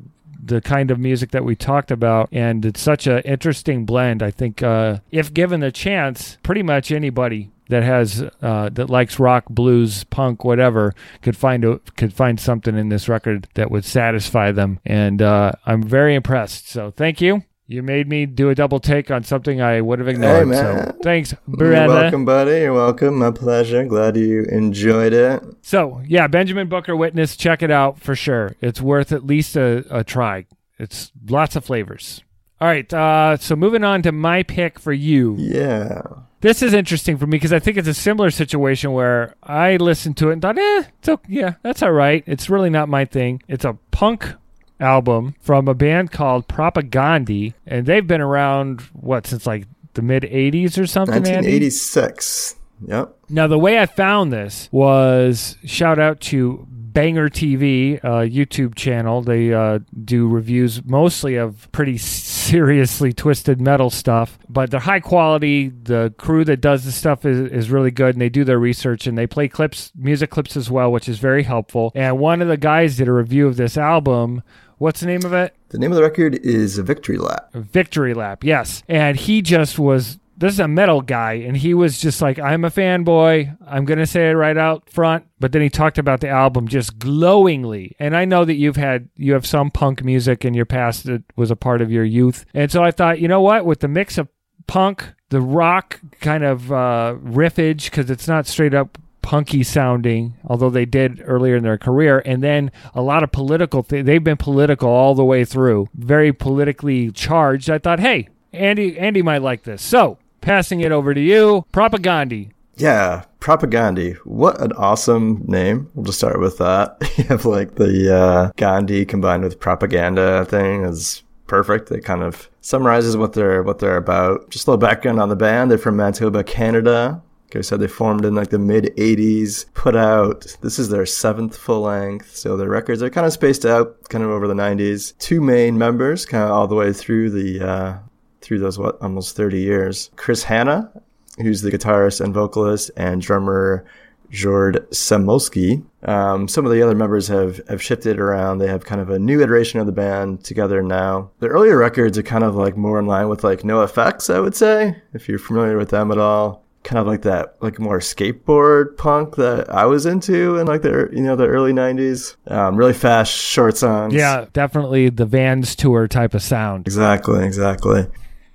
the 0.47 0.61
kind 0.61 0.91
of 0.91 0.99
music 0.99 1.31
that 1.31 1.45
we 1.45 1.57
talked 1.57 1.91
about 1.91 2.29
and 2.33 2.65
it's 2.65 2.81
such 2.81 3.07
an 3.07 3.21
interesting 3.21 3.85
blend. 3.85 4.23
I 4.23 4.31
think 4.31 4.63
uh, 4.63 4.99
if 5.11 5.33
given 5.33 5.61
the 5.61 5.73
chance 5.73 6.39
pretty 6.43 6.63
much 6.63 6.93
anybody 6.93 7.51
that 7.69 7.83
has 7.83 8.23
uh, 8.43 8.69
that 8.73 8.91
likes 8.91 9.19
rock 9.19 9.45
blues 9.49 10.05
punk 10.05 10.45
whatever 10.45 10.95
could 11.23 11.37
find 11.37 11.65
a, 11.65 11.79
could 11.97 12.13
find 12.13 12.39
something 12.39 12.77
in 12.77 12.91
this 12.91 13.09
record 13.09 13.49
that 13.55 13.71
would 13.71 13.85
satisfy 13.85 14.53
them. 14.53 14.81
And 14.85 15.23
uh, 15.23 15.53
i'm 15.67 15.83
very 15.83 16.15
impressed. 16.15 16.69
So 16.69 16.91
thank 16.91 17.21
you 17.21 17.43
you 17.67 17.83
made 17.83 18.09
me 18.09 18.27
do 18.27 18.51
a 18.51 18.55
double 18.55 18.79
take 18.81 19.11
on 19.11 19.23
something 19.25 19.61
i 19.61 19.81
would 19.81 19.99
have 19.99 20.09
ignored 20.09 20.49
man. 20.49 20.87
so 20.93 20.99
thanks 21.03 21.35
You're 21.47 21.71
welcome, 21.71 22.25
buddy. 22.25 22.61
You're 22.63 22.73
welcome. 22.73 23.19
My 23.19 23.31
pleasure. 23.31 23.85
Glad 23.85 24.17
you 24.17 24.45
enjoyed 24.45 25.13
it. 25.13 25.43
So 25.63 26.03
yeah, 26.07 26.27
Benjamin 26.27 26.69
Booker 26.69 26.97
Witness, 26.97 27.37
check 27.37 27.63
it 27.63 27.71
out 27.71 28.01
for 28.01 28.15
sure. 28.15 28.57
It's 28.61 28.81
worth 28.81 29.13
at 29.13 29.25
least 29.25 29.57
a, 29.57 29.85
a 29.91 30.05
try. 30.05 30.47
It's 30.79 31.13
lots 31.29 31.57
of 31.57 31.65
flavors. 31.65 32.23
All 32.61 32.69
right, 32.69 32.91
uh, 32.93 33.37
so 33.37 33.57
moving 33.57 33.85
on 33.85 34.03
to 34.03 34.13
my 34.13 34.43
pick 34.43 34.79
for 34.79 34.93
you. 34.93 35.37
Yeah. 35.39 36.03
This 36.41 36.63
is 36.63 36.73
interesting 36.75 37.17
for 37.19 37.27
me 37.27 37.37
because 37.37 37.53
I 37.53 37.59
think 37.59 37.77
it's 37.77 37.89
a 37.89 37.95
similar 37.95 38.31
situation 38.31 38.93
where 38.93 39.35
I 39.43 39.77
listened 39.77 40.17
to 40.19 40.31
it 40.31 40.35
and 40.35 40.43
thought, 40.43 40.59
eh, 40.59 40.85
it's 40.99 41.09
okay. 41.09 41.33
yeah, 41.33 41.55
that's 41.63 41.83
all 41.83 41.93
right. 41.93 42.23
It's 42.27 42.49
really 42.51 42.71
not 42.71 42.89
my 42.89 43.05
thing. 43.05 43.43
It's 43.49 43.65
a 43.65 43.79
punk 43.91 44.35
album 44.85 45.35
from 45.41 45.67
a 45.67 45.75
band 45.75 46.13
called 46.13 46.47
Propagandhi, 46.47 47.55
and 47.67 47.87
they've 47.87 48.07
been 48.07 48.21
around 48.21 48.83
what 48.93 49.27
since 49.27 49.47
like 49.47 49.67
the 49.95 50.03
mid 50.03 50.25
'80s 50.25 50.79
or 50.79 50.87
something. 50.87 51.17
Andy? 51.17 51.31
1986. 51.31 52.57
Yep. 52.87 53.17
Now, 53.31 53.47
the 53.47 53.59
way 53.59 53.79
I 53.79 53.87
found 53.87 54.33
this 54.33 54.69
was 54.71 55.57
shout 55.65 55.99
out 55.99 56.21
to 56.23 56.67
Banger 56.95 57.29
TV, 57.29 57.99
uh, 58.05 58.21
YouTube 58.21 58.77
channel. 58.77 59.21
They 59.21 59.53
uh, 59.53 59.81
do 60.05 60.29
reviews 60.29 60.85
mostly 60.85 61.35
of 61.35 61.71
pretty 61.73 61.99
seriously 61.99 63.13
twisted 63.13 63.61
metal 63.61 63.91
stuff, 63.91 64.39
but 64.49 64.71
they're 64.71 64.79
high 64.79 65.01
quality. 65.01 65.69
The 65.71 66.15
crew 66.19 66.45
that 66.45 66.61
does 66.61 66.85
the 66.85 66.93
stuff 66.93 67.25
is, 67.25 67.51
is 67.51 67.71
really 67.71 67.91
good, 67.91 68.15
and 68.15 68.23
they 68.23 68.29
do 68.29 68.45
their 68.45 68.61
research 68.61 69.09
and 69.09 69.19
they 69.19 69.27
play 69.27 69.49
clips, 69.49 69.91
music 69.97 70.31
clips 70.31 70.57
as 70.57 70.71
well, 70.71 70.93
which 70.93 71.09
is 71.09 71.19
very 71.19 71.43
helpful. 71.43 71.91
And 71.97 72.21
one 72.21 72.41
of 72.41 72.47
the 72.47 72.57
guys 72.57 72.97
did 72.97 73.09
a 73.09 73.13
review 73.13 73.49
of 73.49 73.57
this 73.57 73.77
album. 73.77 74.45
What's 74.79 75.01
the 75.01 75.07
name 75.07 75.25
of 75.25 75.33
it? 75.33 75.55
The 75.69 75.79
name 75.79 75.91
of 75.91 75.97
the 75.97 76.03
record 76.03 76.35
is 76.37 76.79
Victory 76.79 77.19
Lap. 77.19 77.53
Victory 77.53 78.15
Lap, 78.15 78.45
yes. 78.45 78.83
And 78.89 79.17
he 79.17 79.43
just 79.43 79.79
was 79.79 80.19
this 80.37 80.53
is 80.55 80.61
a 80.61 80.69
metal 80.69 81.01
guy, 81.01 81.35
and 81.35 81.57
he 81.57 81.75
was 81.75 82.01
just 82.01 82.21
like, 82.21 82.39
I'm 82.39 82.65
a 82.65 82.71
fanboy. 82.71 83.57
I'm 83.67 83.85
gonna 83.85 84.07
say 84.07 84.31
it 84.31 84.35
right 84.35 84.57
out 84.57 84.91
front. 84.91 85.27
But 85.39 85.53
then 85.53 85.63
he 85.63 85.71
talked 85.71 85.99
about 85.99 86.21
the 86.21 86.29
album 86.29 86.69
just 86.69 86.99
glowingly. 86.99 87.95
And 87.99 88.17
I 88.17 88.25
know 88.25 88.45
that 88.45 88.55
you've 88.55 88.77
had 88.77 89.09
you 89.17 89.33
have 89.35 89.47
some 89.47 89.71
punk 89.71 90.03
music 90.05 90.45
in 90.45 90.55
your 90.55 90.67
past 90.67 91.05
that 91.05 91.23
was 91.37 91.51
a 91.51 91.57
part 91.57 91.81
of 91.81 91.91
your 91.91 92.05
youth. 92.05 92.45
And 92.53 92.71
so 92.71 92.83
I 92.83 92.91
thought, 92.91 93.21
you 93.21 93.29
know 93.29 93.41
what, 93.41 93.65
with 93.65 93.81
the 93.81 93.89
mix 93.89 94.19
of 94.19 94.29
punk, 94.67 95.13
the 95.29 95.41
rock 95.41 96.01
kind 96.21 96.45
of 96.45 96.73
uh, 96.73 97.17
riffage 97.23 97.85
because 97.85 98.11
it's 98.11 98.29
not 98.29 98.47
straight 98.47 98.75
up 98.75 98.99
punky 99.25 99.63
sounding, 99.63 100.35
although 100.45 100.69
they 100.69 100.85
did 100.85 101.23
earlier 101.25 101.57
in 101.57 101.63
their 101.63 101.79
career, 101.79 102.23
and 102.27 102.43
then 102.43 102.71
a 102.95 103.01
lot 103.01 103.25
of 103.25 103.33
political. 103.33 103.83
Th- 103.83 104.05
they've 104.05 104.23
been 104.23 104.37
political 104.37 104.91
all 104.91 105.15
the 105.15 105.25
way 105.25 105.47
through, 105.47 105.89
very 105.95 106.31
politically 106.31 107.11
charged. 107.11 107.71
I 107.71 107.79
thought, 107.79 108.01
hey, 108.01 108.29
Andy, 108.53 108.99
Andy 108.99 109.23
might 109.23 109.41
like 109.41 109.63
this. 109.63 109.81
So 109.81 110.19
passing 110.43 110.81
it 110.81 110.93
over 110.93 111.15
to 111.15 111.21
you, 111.21 111.65
Propagandhi. 111.73 112.51
Yeah, 112.77 113.25
Propagandhi. 113.41 114.17
What 114.25 114.61
an 114.61 114.73
awesome 114.73 115.43
name. 115.47 115.91
We'll 115.95 116.05
just 116.05 116.19
start 116.19 116.39
with 116.39 116.59
that. 116.59 116.97
you 117.17 117.25
have 117.25 117.47
like 117.47 117.77
the 117.77 118.15
uh, 118.15 118.53
Gandhi 118.57 119.07
combined 119.07 119.43
with 119.43 119.59
propaganda 119.59 120.45
thing 120.45 120.85
is 120.85 121.23
perfect. 121.47 121.91
It 121.91 122.05
kind 122.05 122.23
of 122.23 122.51
summarizes 122.61 123.17
what 123.17 123.33
they're 123.33 123.63
what 123.63 123.79
they're 123.79 123.97
about. 123.97 124.51
Just 124.51 124.67
a 124.67 124.71
little 124.71 124.87
background 124.87 125.19
on 125.19 125.31
the 125.31 125.37
band. 125.37 125.71
They're 125.71 125.79
from 125.79 125.97
Manitoba, 125.97 126.45
Canada. 126.45 127.23
I 127.57 127.61
said, 127.61 127.81
they 127.81 127.89
formed 127.89 128.25
in 128.25 128.35
like 128.35 128.51
the 128.51 128.59
mid 128.59 128.95
80s, 128.97 129.67
put 129.75 129.97
out, 129.97 130.57
this 130.61 130.79
is 130.79 130.89
their 130.89 131.07
seventh 131.07 131.57
full 131.57 131.83
length. 131.83 132.37
So 132.37 132.57
their 132.57 132.69
records 132.69 133.03
are 133.03 133.11
kind 133.11 133.27
of 133.27 133.33
spaced 133.33 133.65
out, 133.65 134.09
kind 134.09 134.25
of 134.25 134.31
over 134.31 134.47
the 134.47 134.55
90s. 134.55 135.17
Two 135.19 135.41
main 135.41 135.79
members, 135.79 136.27
kind 136.27 136.45
of 136.45 136.51
all 136.51 136.67
the 136.67 136.75
way 136.75 136.93
through 136.93 137.31
the, 137.31 137.61
uh, 137.61 137.99
through 138.41 138.59
those, 138.59 138.79
what, 138.79 139.01
almost 139.01 139.37
30 139.37 139.61
years. 139.61 140.11
Chris 140.17 140.43
Hannah, 140.43 140.91
who's 141.39 141.63
the 141.63 141.71
guitarist 141.71 142.21
and 142.21 142.35
vocalist, 142.35 142.91
and 142.97 143.21
drummer 143.21 143.85
Jord 144.31 144.87
Samolsky. 144.91 145.85
Um, 146.03 146.49
some 146.49 146.67
of 146.67 146.73
the 146.73 146.83
other 146.83 146.95
members 146.95 147.29
have, 147.29 147.61
have 147.69 147.83
shifted 147.83 148.19
around. 148.19 148.59
They 148.59 148.67
have 148.67 148.85
kind 148.85 149.01
of 149.01 149.09
a 149.11 149.19
new 149.19 149.41
iteration 149.41 149.81
of 149.81 149.87
the 149.87 149.93
band 149.93 150.45
together 150.45 150.83
now. 150.83 151.31
The 151.39 151.47
earlier 151.47 151.79
records 151.79 152.19
are 152.19 152.23
kind 152.23 152.45
of 152.45 152.57
like 152.57 152.77
more 152.77 152.99
in 152.99 153.07
line 153.07 153.29
with 153.29 153.45
like 153.45 153.61
NOFX, 153.61 154.35
I 154.35 154.41
would 154.41 154.57
say, 154.57 155.01
if 155.13 155.29
you're 155.29 155.39
familiar 155.39 155.77
with 155.77 155.91
them 155.91 156.11
at 156.11 156.19
all. 156.19 156.64
Kind 156.85 156.99
of 156.99 157.07
like 157.07 157.23
that, 157.23 157.57
like 157.61 157.81
more 157.81 157.99
skateboard 157.99 158.97
punk 158.99 159.37
that 159.37 159.69
I 159.71 159.87
was 159.87 160.05
into 160.05 160.59
in 160.59 160.67
like 160.67 160.83
the 160.83 161.09
you 161.13 161.23
know 161.23 161.35
the 161.35 161.47
early 161.47 161.73
'90s. 161.73 162.37
Um, 162.47 162.77
really 162.77 162.93
fast, 162.93 163.33
short 163.33 163.77
songs. 163.77 164.13
Yeah, 164.13 164.47
definitely 164.53 165.09
the 165.09 165.25
Vans 165.25 165.75
tour 165.75 166.07
type 166.07 166.35
of 166.35 166.43
sound. 166.43 166.87
Exactly, 166.87 167.43
exactly. 167.45 168.07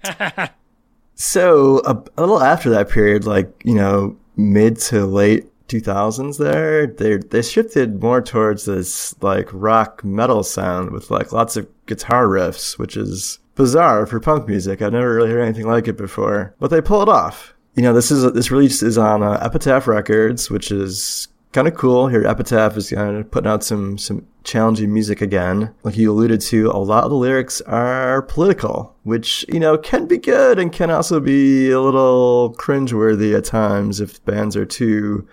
so 1.15 1.81
a, 1.86 2.03
a 2.17 2.21
little 2.21 2.41
after 2.41 2.69
that 2.69 2.89
period, 2.89 3.25
like 3.25 3.51
you 3.65 3.74
know 3.74 4.15
mid 4.38 4.77
to 4.77 5.05
late 5.05 5.48
2000s 5.69 6.39
there 6.39 6.88
they 6.88 7.17
they 7.17 7.43
shifted 7.43 8.01
more 8.01 8.21
towards 8.21 8.65
this 8.65 9.13
like 9.21 9.48
rock 9.53 10.03
metal 10.03 10.41
sound 10.41 10.89
with 10.89 11.12
like 11.12 11.31
lots 11.31 11.55
of 11.55 11.67
guitar 11.86 12.25
riffs 12.25 12.79
which 12.79 12.98
is 12.98 13.38
bizarre 13.53 14.07
for 14.07 14.19
punk 14.19 14.48
music 14.48 14.81
i've 14.81 14.93
never 14.93 15.13
really 15.13 15.29
heard 15.29 15.41
anything 15.43 15.67
like 15.67 15.88
it 15.88 15.95
before 15.95 16.55
but 16.59 16.71
they 16.71 16.81
pull 16.81 17.03
it 17.03 17.09
off 17.09 17.53
you 17.79 17.83
know 17.83 17.93
this 17.93 18.12
is 18.12 18.29
this 18.33 18.51
release 18.51 18.83
is 18.83 18.98
on 18.98 19.24
uh, 19.24 19.39
epitaph 19.41 19.88
records 19.88 20.50
which 20.50 20.69
is 20.69 21.29
kind 21.53 21.65
of 21.65 21.75
cool. 21.75 22.09
Here 22.09 22.25
epitaph 22.25 22.75
is 22.75 22.89
kind 22.89 23.15
of 23.15 23.31
putting 23.31 23.50
out 23.50 23.63
some 23.63 23.98
some 23.98 24.27
challenging 24.43 24.93
music 24.93 25.21
again. 25.21 25.74
Like 25.83 25.95
you 25.95 26.12
alluded 26.12 26.41
to 26.41 26.71
a 26.71 26.77
lot 26.77 27.05
of 27.05 27.09
the 27.09 27.15
lyrics 27.15 27.62
are 27.62 28.24
political 28.24 28.98
which 29.03 29.45
you 29.48 29.62
know 29.62 29.77
can 29.77 30.07
be 30.07 30.17
good 30.17 30.59
and 30.59 30.74
can 30.74 30.91
also 30.91 31.21
be 31.21 31.71
a 31.71 31.79
little 31.79 32.53
cringeworthy 32.59 33.33
at 33.33 33.45
times 33.45 34.01
if 34.01 34.21
bands 34.25 34.57
are 34.57 34.65
too 34.65 35.25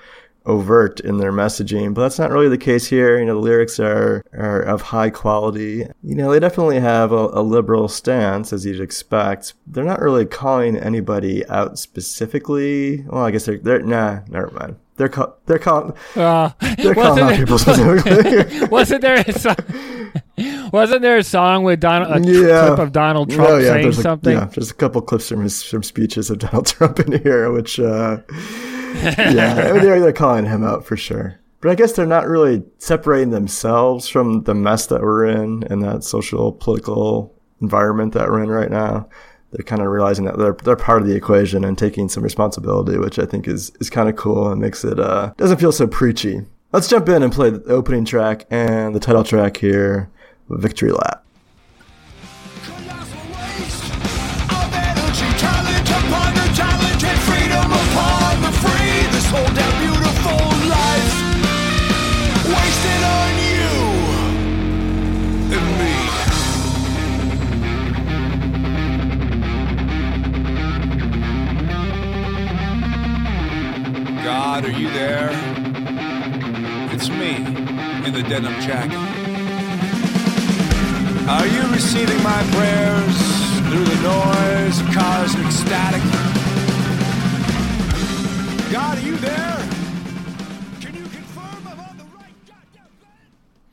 overt 0.46 1.00
in 1.00 1.18
their 1.18 1.32
messaging, 1.32 1.92
but 1.94 2.02
that's 2.02 2.18
not 2.18 2.30
really 2.30 2.48
the 2.48 2.56
case 2.58 2.86
here. 2.86 3.18
You 3.18 3.24
know, 3.26 3.34
the 3.34 3.40
lyrics 3.40 3.78
are, 3.80 4.22
are 4.32 4.62
of 4.62 4.80
high 4.82 5.10
quality. 5.10 5.86
You 6.02 6.14
know, 6.14 6.30
they 6.30 6.38
definitely 6.40 6.80
have 6.80 7.12
a, 7.12 7.28
a 7.32 7.42
liberal 7.42 7.88
stance, 7.88 8.52
as 8.52 8.64
you'd 8.64 8.80
expect. 8.80 9.54
They're 9.66 9.84
not 9.84 10.00
really 10.00 10.24
calling 10.26 10.76
anybody 10.76 11.46
out 11.48 11.78
specifically. 11.78 13.02
Well, 13.08 13.24
I 13.24 13.30
guess 13.30 13.44
they're, 13.46 13.58
they're, 13.58 13.82
nah, 13.82 14.20
never 14.28 14.50
mind. 14.52 14.76
They're 14.96 15.10
call, 15.10 15.36
they're 15.44 15.58
calling 15.58 15.92
Uh, 16.14 16.50
they're 16.78 16.94
calling 16.94 17.22
out 17.22 17.28
there, 17.28 17.36
people 17.36 17.58
specifically. 17.58 18.66
wasn't 18.70 19.02
there 19.02 19.16
a 19.16 19.32
song, 19.32 19.56
wasn't 20.72 21.02
there 21.02 21.18
a 21.18 21.22
song 21.22 21.64
with 21.64 21.80
Donald 21.80 22.24
a 22.26 22.30
Yeah. 22.32 22.66
clip 22.68 22.78
of 22.78 22.92
Donald 22.92 23.30
Trump 23.30 23.50
No, 23.50 23.56
yeah, 23.58 23.68
saying 23.72 23.82
there's 23.82 23.98
a- 23.98 24.02
something? 24.02 24.32
yeah, 24.32 24.46
there's 24.46 24.70
a 24.70 24.74
couple 24.74 25.02
clips 25.02 25.28
from 25.28 25.42
his 25.42 25.62
from 25.62 25.82
speeches 25.82 26.30
of 26.30 26.38
Donald 26.38 26.66
Trump 26.74 26.98
in 27.00 27.20
here, 27.20 27.52
which 27.52 27.78
uh, 27.78 28.18
yeah, 29.34 29.68
I 29.68 29.72
mean, 29.72 29.82
they're 29.82 30.00
they're 30.00 30.12
calling 30.12 30.46
him 30.46 30.64
out 30.64 30.84
for 30.84 30.96
sure. 30.96 31.38
But 31.60 31.70
I 31.70 31.74
guess 31.74 31.92
they're 31.92 32.06
not 32.06 32.28
really 32.28 32.62
separating 32.78 33.30
themselves 33.30 34.08
from 34.08 34.44
the 34.44 34.54
mess 34.54 34.86
that 34.86 35.02
we're 35.02 35.26
in 35.26 35.64
and 35.64 35.82
that 35.82 36.04
social 36.04 36.52
political 36.52 37.34
environment 37.60 38.12
that 38.14 38.28
we're 38.28 38.42
in 38.42 38.50
right 38.50 38.70
now. 38.70 39.08
They're 39.50 39.64
kind 39.64 39.80
of 39.80 39.88
realizing 39.88 40.24
that 40.26 40.38
they're 40.38 40.56
they're 40.62 40.76
part 40.76 41.02
of 41.02 41.08
the 41.08 41.16
equation 41.16 41.64
and 41.64 41.76
taking 41.76 42.08
some 42.08 42.22
responsibility, 42.22 42.98
which 42.98 43.18
I 43.18 43.26
think 43.26 43.48
is 43.48 43.72
is 43.80 43.90
kind 43.90 44.08
of 44.08 44.16
cool 44.16 44.50
and 44.50 44.60
makes 44.60 44.84
it 44.84 44.98
uh 44.98 45.32
doesn't 45.36 45.60
feel 45.60 45.72
so 45.72 45.86
preachy. 45.86 46.42
Let's 46.72 46.88
jump 46.88 47.08
in 47.08 47.22
and 47.22 47.32
play 47.32 47.50
the 47.50 47.64
opening 47.72 48.04
track 48.04 48.44
and 48.50 48.94
the 48.94 49.00
title 49.00 49.24
track 49.24 49.56
here, 49.56 50.10
Victory 50.48 50.92
Lap. 50.92 51.25
Denim 78.40 78.60
jacket. 78.60 78.98
Are 81.26 81.46
you 81.46 81.62
receiving 81.72 82.22
my 82.22 82.42
prayers 82.52 83.16
through 83.68 83.84
the 83.84 84.02
noise 84.02 84.80
of 84.80 84.86
cosmic 84.94 85.50
static? 85.50 86.02
God, 88.70 88.98
are 88.98 89.00
you 89.00 89.16
there? 89.16 89.56
Can 90.82 90.94
you 90.96 91.02
confirm 91.04 91.66
I'm 91.66 91.80
on 91.80 91.96
the 91.96 92.04
right 92.04 92.34
goddamn 92.46 92.90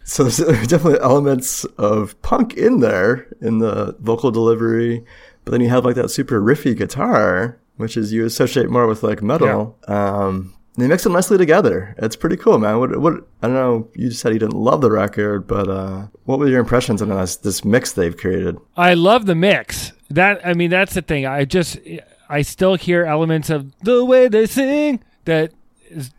So 0.05 0.24
there's 0.24 0.38
there's 0.38 0.67
definitely 0.67 1.01
elements 1.01 1.65
of 1.77 2.22
punk 2.22 2.53
in 2.53 2.79
there 2.79 3.27
in 3.41 3.60
the 3.60 3.98
vocal 4.00 4.32
delivery, 4.32 5.03
but 5.43 5.51
then 5.51 5.60
you 5.60 5.67
have 5.67 5.84
like 5.84 5.96
that 5.96 6.10
super 6.10 6.41
riffy 6.41 6.77
guitar, 6.77 7.60
which 7.75 7.98
is 7.98 8.13
you 8.13 8.25
associate 8.25 8.70
more 8.70 8.88
with 8.88 9.03
like 9.03 9.22
metal. 9.22 9.77
Um, 9.89 10.53
they 10.75 10.88
mix 10.88 11.03
them 11.03 11.13
nicely 11.13 11.38
together. 11.38 11.96
It's 11.98 12.15
pretty 12.15 12.38
cool, 12.38 12.58
man. 12.58 12.80
What, 12.80 13.00
what, 13.00 13.13
I 13.42 13.48
don't 13.48 13.56
know. 13.56 13.89
You 13.96 14.12
said 14.12 14.34
you 14.34 14.39
didn't 14.39 14.56
love 14.56 14.82
the 14.82 14.92
record, 14.92 15.48
but, 15.48 15.68
uh, 15.70 16.08
what 16.25 16.39
were 16.39 16.48
your 16.48 16.60
impressions 16.60 17.01
on 17.01 17.10
this, 17.10 17.36
this 17.36 17.65
mix 17.65 17.92
they've 17.92 18.15
created? 18.15 18.58
I 18.77 18.94
love 18.94 19.25
the 19.25 19.36
mix. 19.36 19.92
That 20.10 20.46
I 20.46 20.53
mean, 20.53 20.70
that's 20.70 20.94
the 20.94 21.01
thing. 21.01 21.25
I 21.25 21.44
just 21.46 21.80
I 22.30 22.44
still 22.44 22.75
hear 22.75 23.03
elements 23.03 23.50
of 23.50 23.72
the 23.80 24.06
way 24.06 24.27
they 24.27 24.46
sing 24.46 25.03
that 25.25 25.51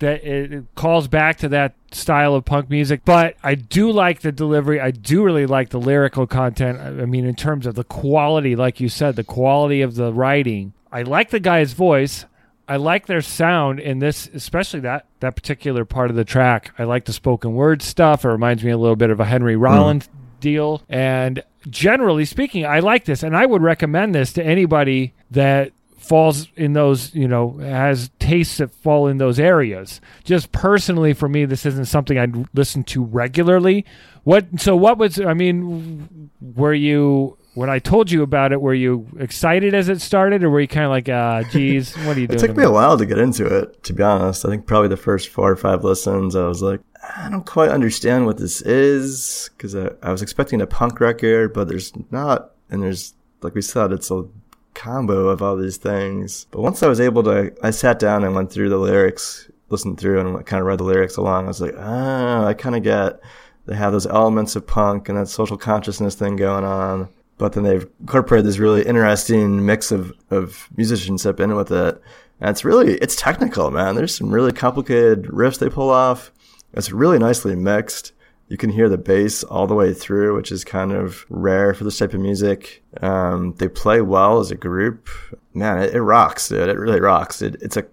that 0.01 0.25
it 0.25 0.65
calls 0.75 1.09
back 1.09 1.39
to 1.39 1.49
that 1.51 1.75
style 1.93 2.35
of 2.35 2.45
punk 2.45 2.71
music. 2.71 3.03
But 3.05 3.37
I 3.43 3.55
do 3.55 3.91
like 3.91 4.21
the 4.21 4.33
delivery. 4.33 4.81
I 4.81 4.91
do 4.91 5.23
really 5.25 5.47
like 5.47 5.71
the 5.71 5.81
lyrical 5.81 6.27
content. 6.27 6.81
I 6.81 7.07
mean, 7.07 7.25
in 7.25 7.35
terms 7.35 7.67
of 7.67 7.77
the 7.77 7.85
quality, 7.85 8.57
like 8.57 8.81
you 8.81 8.89
said, 8.89 9.17
the 9.17 9.25
quality 9.25 9.81
of 9.81 9.95
the 9.95 10.13
writing. 10.13 10.73
I 10.93 11.03
like 11.03 11.31
the 11.31 11.41
guy's 11.41 11.73
voice. 11.73 12.25
I 12.67 12.77
like 12.77 13.07
their 13.07 13.21
sound 13.21 13.81
in 13.81 13.99
this, 13.99 14.29
especially 14.33 14.81
that 14.81 15.07
that 15.21 15.37
particular 15.37 15.85
part 15.85 16.11
of 16.11 16.17
the 16.17 16.25
track. 16.25 16.73
I 16.79 16.85
like 16.85 17.05
the 17.05 17.13
spoken 17.13 17.55
word 17.55 17.83
stuff. 17.83 18.25
It 18.25 18.29
reminds 18.29 18.65
me 18.65 18.71
a 18.71 18.79
little 18.79 18.97
bit 18.97 19.11
of 19.11 19.21
a 19.21 19.25
Henry 19.25 19.55
hmm. 19.55 19.63
Rollins 19.63 20.09
deal. 20.41 20.83
And 20.89 21.43
generally 21.69 22.25
speaking, 22.25 22.67
I 22.67 22.81
like 22.81 23.05
this, 23.05 23.23
and 23.23 23.37
I 23.37 23.47
would 23.47 23.63
recommend 23.63 24.15
this 24.15 24.33
to 24.35 24.45
anybody 24.45 25.15
that 25.31 25.73
falls 26.05 26.49
in 26.55 26.75
those, 26.75 27.15
you 27.15 27.27
know, 27.27 27.53
has 27.59 28.11
tastes 28.19 28.59
that 28.59 28.73
fall 28.73 29.07
in 29.09 29.19
those 29.19 29.41
areas. 29.41 30.01
Just 30.23 30.53
personally, 30.53 31.15
for 31.15 31.29
me, 31.29 31.47
this 31.47 31.65
isn't 31.67 31.87
something 31.87 32.19
I'd 32.19 32.55
listen 32.55 32.85
to 32.85 33.03
regularly. 33.03 33.85
What? 34.23 34.61
So, 34.61 34.77
what 34.77 34.99
was? 34.99 35.19
I 35.21 35.35
mean, 35.35 36.31
were 36.41 36.75
you? 36.75 37.39
When 37.55 37.71
I 37.71 37.79
told 37.79 38.11
you 38.11 38.23
about 38.23 38.53
it, 38.53 38.61
were 38.61 38.75
you 38.75 39.07
excited 39.19 39.75
as 39.75 39.89
it 39.89 40.01
started, 40.01 40.43
or 40.43 40.51
were 40.51 40.61
you 40.61 40.69
kind 40.69 40.85
of 40.85 40.91
like, 40.91 41.09
ah, 41.09 41.43
geez, 41.51 41.95
what 41.99 42.17
are 42.17 42.21
you 42.21 42.27
doing? 42.29 42.39
It 42.39 42.47
took 42.47 42.57
me 42.57 42.65
a 42.65 42.71
while 42.71 42.99
to 42.99 43.07
get 43.07 43.19
into 43.19 43.47
it, 43.47 43.83
to 43.85 43.93
be 43.93 44.03
honest. 44.03 44.45
I 44.45 44.49
think 44.49 44.67
probably 44.67 44.89
the 44.89 44.97
first 44.97 45.29
four 45.29 45.51
or 45.51 45.57
five 45.57 45.85
listens, 45.85 46.35
I 46.35 46.47
was 46.47 46.63
like, 46.63 46.81
I 47.17 47.29
don't 47.31 47.47
quite 47.47 47.71
understand 47.71 48.27
what 48.27 48.39
this 48.39 48.61
is 48.63 49.51
because 49.57 49.77
I, 49.77 49.91
I 50.03 50.11
was 50.11 50.23
expecting 50.23 50.61
a 50.61 50.67
punk 50.67 51.01
record, 51.01 51.53
but 51.53 51.69
there's 51.69 51.93
not. 52.11 52.53
And 52.71 52.83
there's, 52.83 53.15
like 53.43 53.55
we 53.55 53.63
said, 53.63 53.93
it's 53.93 54.11
a 54.11 54.27
combo 54.75 55.29
of 55.29 55.43
all 55.43 55.57
these 55.57 55.77
things. 55.77 56.47
But 56.51 56.63
once 56.63 56.83
I 56.83 56.89
was 56.89 56.99
able 56.99 57.23
to, 57.25 57.55
I 57.63 57.71
sat 57.71 57.99
down 57.99 58.25
and 58.25 58.35
went 58.35 58.51
through 58.51 58.71
the 58.71 58.79
lyrics, 58.79 59.49
listened 59.69 60.01
through 60.01 60.21
and 60.21 60.47
kind 60.47 60.61
of 60.61 60.67
read 60.67 60.81
the 60.81 60.85
lyrics 60.85 61.17
along. 61.17 61.45
I 61.45 61.49
was 61.49 61.61
like, 61.61 61.75
ah, 61.79 62.47
I 62.47 62.55
kind 62.55 62.75
of 62.75 62.83
get 62.83 63.21
they 63.67 63.77
have 63.77 63.93
those 63.93 64.07
elements 64.07 64.57
of 64.57 64.67
punk 64.67 65.09
and 65.09 65.17
that 65.19 65.29
social 65.29 65.57
consciousness 65.57 66.15
thing 66.15 66.37
going 66.37 66.65
on. 66.65 67.09
But 67.39 67.53
then 67.53 67.65
they've 67.65 67.87
incorporated 68.01 68.47
this 68.47 68.59
really 68.59 68.85
interesting 68.85 69.65
mix 69.65 69.91
of, 69.91 70.13
of 70.31 70.69
musicianship 70.77 71.41
in 71.41 71.55
with 71.55 71.71
it. 71.71 72.01
And 72.41 72.51
it's 72.51 72.65
really, 72.65 72.95
it's 72.95 73.17
technical, 73.17 73.71
man. 73.71 73.95
There's 73.95 74.17
some 74.17 74.31
really 74.31 74.53
complicated 74.53 75.25
riffs 75.25 75.59
they 75.59 75.69
pull 75.69 75.91
off. 75.91 76.33
It's 76.73 76.93
really 76.93 77.19
nicely 77.19 77.55
mixed. 77.55 78.13
You 78.49 78.57
can 78.57 78.71
hear 78.71 78.89
the 78.89 78.99
bass 78.99 79.43
all 79.43 79.67
the 79.67 79.75
way 79.75 79.95
through, 79.95 80.37
which 80.37 80.53
is 80.53 80.65
kind 80.65 80.93
of 80.93 81.25
rare 81.29 81.73
for 81.73 81.85
this 81.85 81.99
type 81.99 82.13
of 82.13 82.21
music. 82.21 82.85
Um, 83.01 83.55
they 83.59 83.69
play 83.69 84.01
well 84.01 84.39
as 84.39 84.51
a 84.51 84.57
group. 84.57 85.09
Man, 85.55 85.79
it, 85.79 85.95
it 85.95 86.03
rocks, 86.03 86.49
dude. 86.49 86.69
It 86.69 86.79
really 86.79 87.01
rocks. 87.01 87.41
It, 87.41 87.57
it's 87.63 87.77
a, 87.77 87.87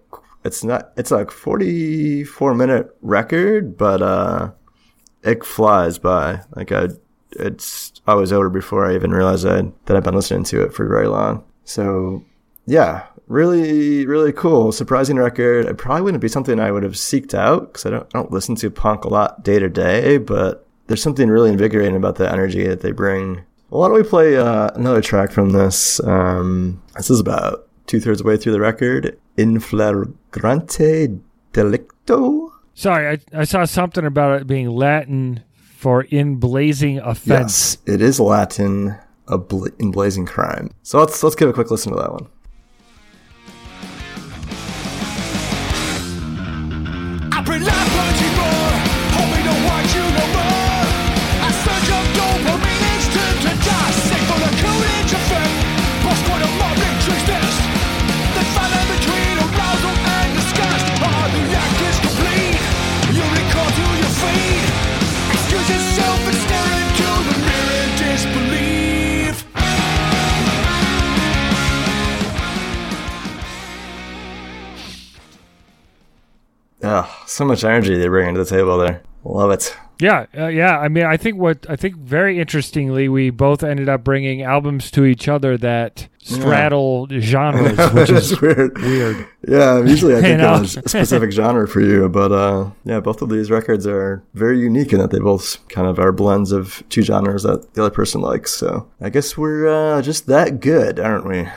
it's 0.44 0.62
not, 0.62 0.92
it's 0.96 1.10
like 1.10 1.30
44 1.30 2.54
minute 2.54 2.94
record, 3.00 3.76
but, 3.76 4.02
uh, 4.02 4.50
it 5.22 5.44
flies 5.44 5.98
by. 5.98 6.40
Like 6.54 6.72
I, 6.72 6.88
it's, 7.38 7.92
I 8.06 8.14
was 8.14 8.32
over 8.32 8.48
before 8.48 8.86
I 8.86 8.94
even 8.94 9.10
realized 9.10 9.44
that 9.44 9.72
I've 9.88 10.04
been 10.04 10.14
listening 10.14 10.44
to 10.44 10.62
it 10.62 10.72
for 10.72 10.86
very 10.86 11.08
long. 11.08 11.44
So 11.64 12.24
yeah, 12.66 13.06
really, 13.26 14.06
really 14.06 14.32
cool, 14.32 14.72
surprising 14.72 15.16
record. 15.16 15.66
It 15.66 15.78
probably 15.78 16.02
wouldn't 16.02 16.20
be 16.20 16.28
something 16.28 16.60
I 16.60 16.70
would 16.70 16.82
have 16.82 16.92
seeked 16.92 17.34
out 17.34 17.72
because 17.72 17.86
I 17.86 17.90
don't, 17.90 18.06
I 18.14 18.18
don't 18.18 18.30
listen 18.30 18.54
to 18.56 18.70
punk 18.70 19.04
a 19.04 19.08
lot 19.08 19.42
day 19.42 19.58
to 19.58 19.68
day, 19.68 20.18
but 20.18 20.66
there's 20.86 21.02
something 21.02 21.28
really 21.28 21.50
invigorating 21.50 21.96
about 21.96 22.16
the 22.16 22.30
energy 22.30 22.66
that 22.66 22.80
they 22.80 22.92
bring. 22.92 23.42
Well, 23.70 23.80
why 23.80 23.88
don't 23.88 23.96
we 23.96 24.02
play 24.02 24.36
uh, 24.36 24.70
another 24.74 25.00
track 25.00 25.30
from 25.30 25.50
this? 25.50 25.98
Um, 26.04 26.82
this 26.96 27.10
is 27.10 27.20
about 27.20 27.68
two 27.86 28.00
thirds 28.00 28.20
of 28.20 28.24
the 28.24 28.28
way 28.28 28.36
through 28.36 28.52
the 28.52 28.60
record. 28.60 29.18
In 29.36 29.60
flagrante 29.60 31.20
delicto. 31.52 32.50
Sorry, 32.74 33.18
I, 33.32 33.40
I 33.40 33.44
saw 33.44 33.64
something 33.64 34.04
about 34.04 34.40
it 34.40 34.46
being 34.46 34.68
Latin 34.68 35.42
for 35.82 36.02
in 36.02 36.36
blazing 36.36 37.00
offense. 37.00 37.76
Yes, 37.84 37.94
it 37.96 38.00
is 38.00 38.20
Latin, 38.20 38.94
a 39.26 39.36
bla- 39.36 39.70
in 39.80 39.90
blazing 39.90 40.26
crime. 40.26 40.70
So 40.84 41.00
let's 41.00 41.22
let's 41.24 41.34
give 41.34 41.48
a 41.48 41.52
quick 41.52 41.72
listen 41.72 41.92
to 41.92 41.98
that 41.98 42.12
one. 42.12 42.28
I 47.34 47.91
so 77.32 77.44
much 77.44 77.64
energy 77.64 77.96
they 77.96 78.08
bring 78.08 78.34
to 78.34 78.44
the 78.44 78.48
table 78.48 78.78
there. 78.78 79.02
Love 79.24 79.50
it. 79.52 79.76
Yeah, 80.00 80.26
uh, 80.36 80.48
yeah. 80.48 80.80
I 80.80 80.88
mean, 80.88 81.04
I 81.04 81.16
think 81.16 81.38
what 81.38 81.64
I 81.70 81.76
think 81.76 81.94
very 81.96 82.40
interestingly, 82.40 83.08
we 83.08 83.30
both 83.30 83.62
ended 83.62 83.88
up 83.88 84.02
bringing 84.02 84.42
albums 84.42 84.90
to 84.92 85.04
each 85.04 85.28
other 85.28 85.56
that 85.58 86.08
straddle 86.18 87.06
genres, 87.08 87.78
which 87.94 88.10
is 88.10 88.40
weird. 88.40 88.76
weird. 88.78 89.28
Yeah, 89.46 89.78
usually 89.84 90.16
I 90.16 90.20
think 90.22 90.42
of 90.42 90.62
a 90.62 90.66
specific 90.66 91.30
genre 91.32 91.68
for 91.68 91.80
you, 91.80 92.08
but 92.08 92.32
uh, 92.32 92.70
yeah, 92.84 92.98
both 92.98 93.22
of 93.22 93.28
these 93.28 93.48
records 93.48 93.86
are 93.86 94.24
very 94.34 94.58
unique 94.58 94.92
in 94.92 94.98
that 94.98 95.12
they 95.12 95.20
both 95.20 95.66
kind 95.68 95.86
of 95.86 96.00
are 96.00 96.10
blends 96.10 96.50
of 96.50 96.82
two 96.88 97.02
genres 97.02 97.44
that 97.44 97.74
the 97.74 97.82
other 97.82 97.94
person 97.94 98.20
likes. 98.20 98.50
So 98.50 98.88
I 99.00 99.08
guess 99.08 99.36
we're 99.36 99.68
uh, 99.68 100.02
just 100.02 100.26
that 100.26 100.58
good, 100.58 100.98
aren't 100.98 101.28
we? 101.28 101.48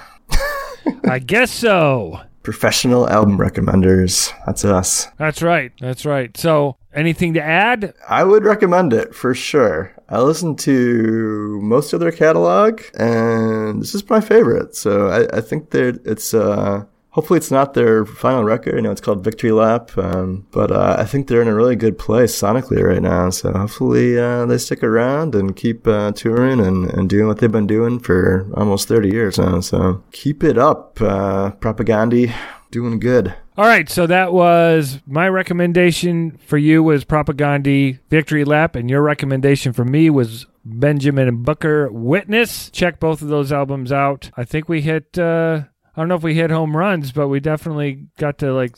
I 1.10 1.18
guess 1.18 1.52
so. 1.52 2.22
Professional 2.46 3.10
album 3.10 3.40
recommenders. 3.40 4.32
That's 4.46 4.64
us. 4.64 5.08
That's 5.18 5.42
right. 5.42 5.72
That's 5.82 6.06
right. 6.06 6.38
So, 6.38 6.78
anything 6.94 7.34
to 7.34 7.42
add? 7.42 7.96
I 8.08 8.24
would 8.24 8.46
recommend 8.46 8.94
it 8.94 9.16
for 9.16 9.34
sure. 9.34 9.92
I 10.10 10.22
listened 10.22 10.60
to 10.60 11.60
most 11.64 11.92
of 11.94 12.00
their 12.00 12.12
catalog, 12.12 12.82
and 12.94 13.82
this 13.82 13.96
is 13.96 14.08
my 14.08 14.22
favorite. 14.22 14.76
So 14.76 15.08
I, 15.08 15.38
I 15.38 15.42
think 15.42 15.72
that 15.72 16.00
it's 16.06 16.36
uh, 16.36 16.86
hopefully 17.16 17.38
it's 17.38 17.50
not 17.50 17.74
their 17.74 18.06
final 18.06 18.44
record. 18.44 18.78
I 18.78 18.82
know 18.82 18.92
it's 18.92 19.00
called 19.00 19.24
Victory 19.24 19.54
Lap, 19.54 19.98
um, 19.98 20.46
but 20.52 20.70
uh, 20.70 20.98
I 21.00 21.06
think 21.06 21.28
they're 21.28 21.42
in 21.42 21.48
a 21.48 21.56
really 21.56 21.78
good 21.78 21.98
place 21.98 22.38
sonically 22.38 22.84
right 22.84 23.02
now. 23.02 23.30
So 23.30 23.54
hopefully 23.54 24.20
uh, 24.20 24.46
they 24.46 24.58
stick 24.58 24.84
around 24.84 25.34
and 25.34 25.56
keep 25.56 25.88
uh, 25.88 26.12
touring 26.12 26.60
and, 26.60 26.92
and 26.92 27.10
doing 27.10 27.28
what 27.28 27.40
they've 27.40 27.52
been 27.52 27.68
doing 27.68 28.00
for 28.00 28.46
almost 28.54 28.90
30 28.90 29.10
years 29.10 29.40
now. 29.40 29.62
So 29.62 30.04
keep 30.12 30.44
it 30.44 30.58
up, 30.58 31.02
uh, 31.02 31.52
Propagandhi. 31.52 32.34
Doing 32.72 33.00
good. 33.00 33.34
All 33.58 33.66
right, 33.66 33.90
so 33.90 34.06
that 34.08 34.34
was 34.34 35.00
my 35.08 35.30
recommendation 35.30 36.32
for 36.46 36.58
you 36.58 36.84
was 36.84 37.06
Propagandhi 37.06 38.00
Victory 38.10 38.44
Lap, 38.44 38.76
and 38.76 38.90
your 38.90 39.02
recommendation 39.02 39.72
for 39.72 39.86
me 39.86 40.10
was 40.10 40.46
Benjamin 40.66 41.44
Booker 41.44 41.90
Witness. 41.90 42.70
Check 42.72 43.00
both 43.00 43.22
of 43.22 43.30
those 43.30 43.54
albums 43.54 43.94
out. 43.94 44.30
I 44.36 44.44
think 44.44 44.68
we 44.68 44.82
hit. 44.82 45.18
Uh, 45.18 45.66
I 45.96 46.02
don't 46.02 46.10
know 46.10 46.16
if 46.16 46.24
we 46.24 46.34
hit 46.36 46.52
home 46.52 46.76
runs, 46.76 47.12
but 47.12 47.30
we 47.30 47.40
definitely 47.40 48.08
got 48.18 48.40
to 48.40 48.54
like 48.54 48.76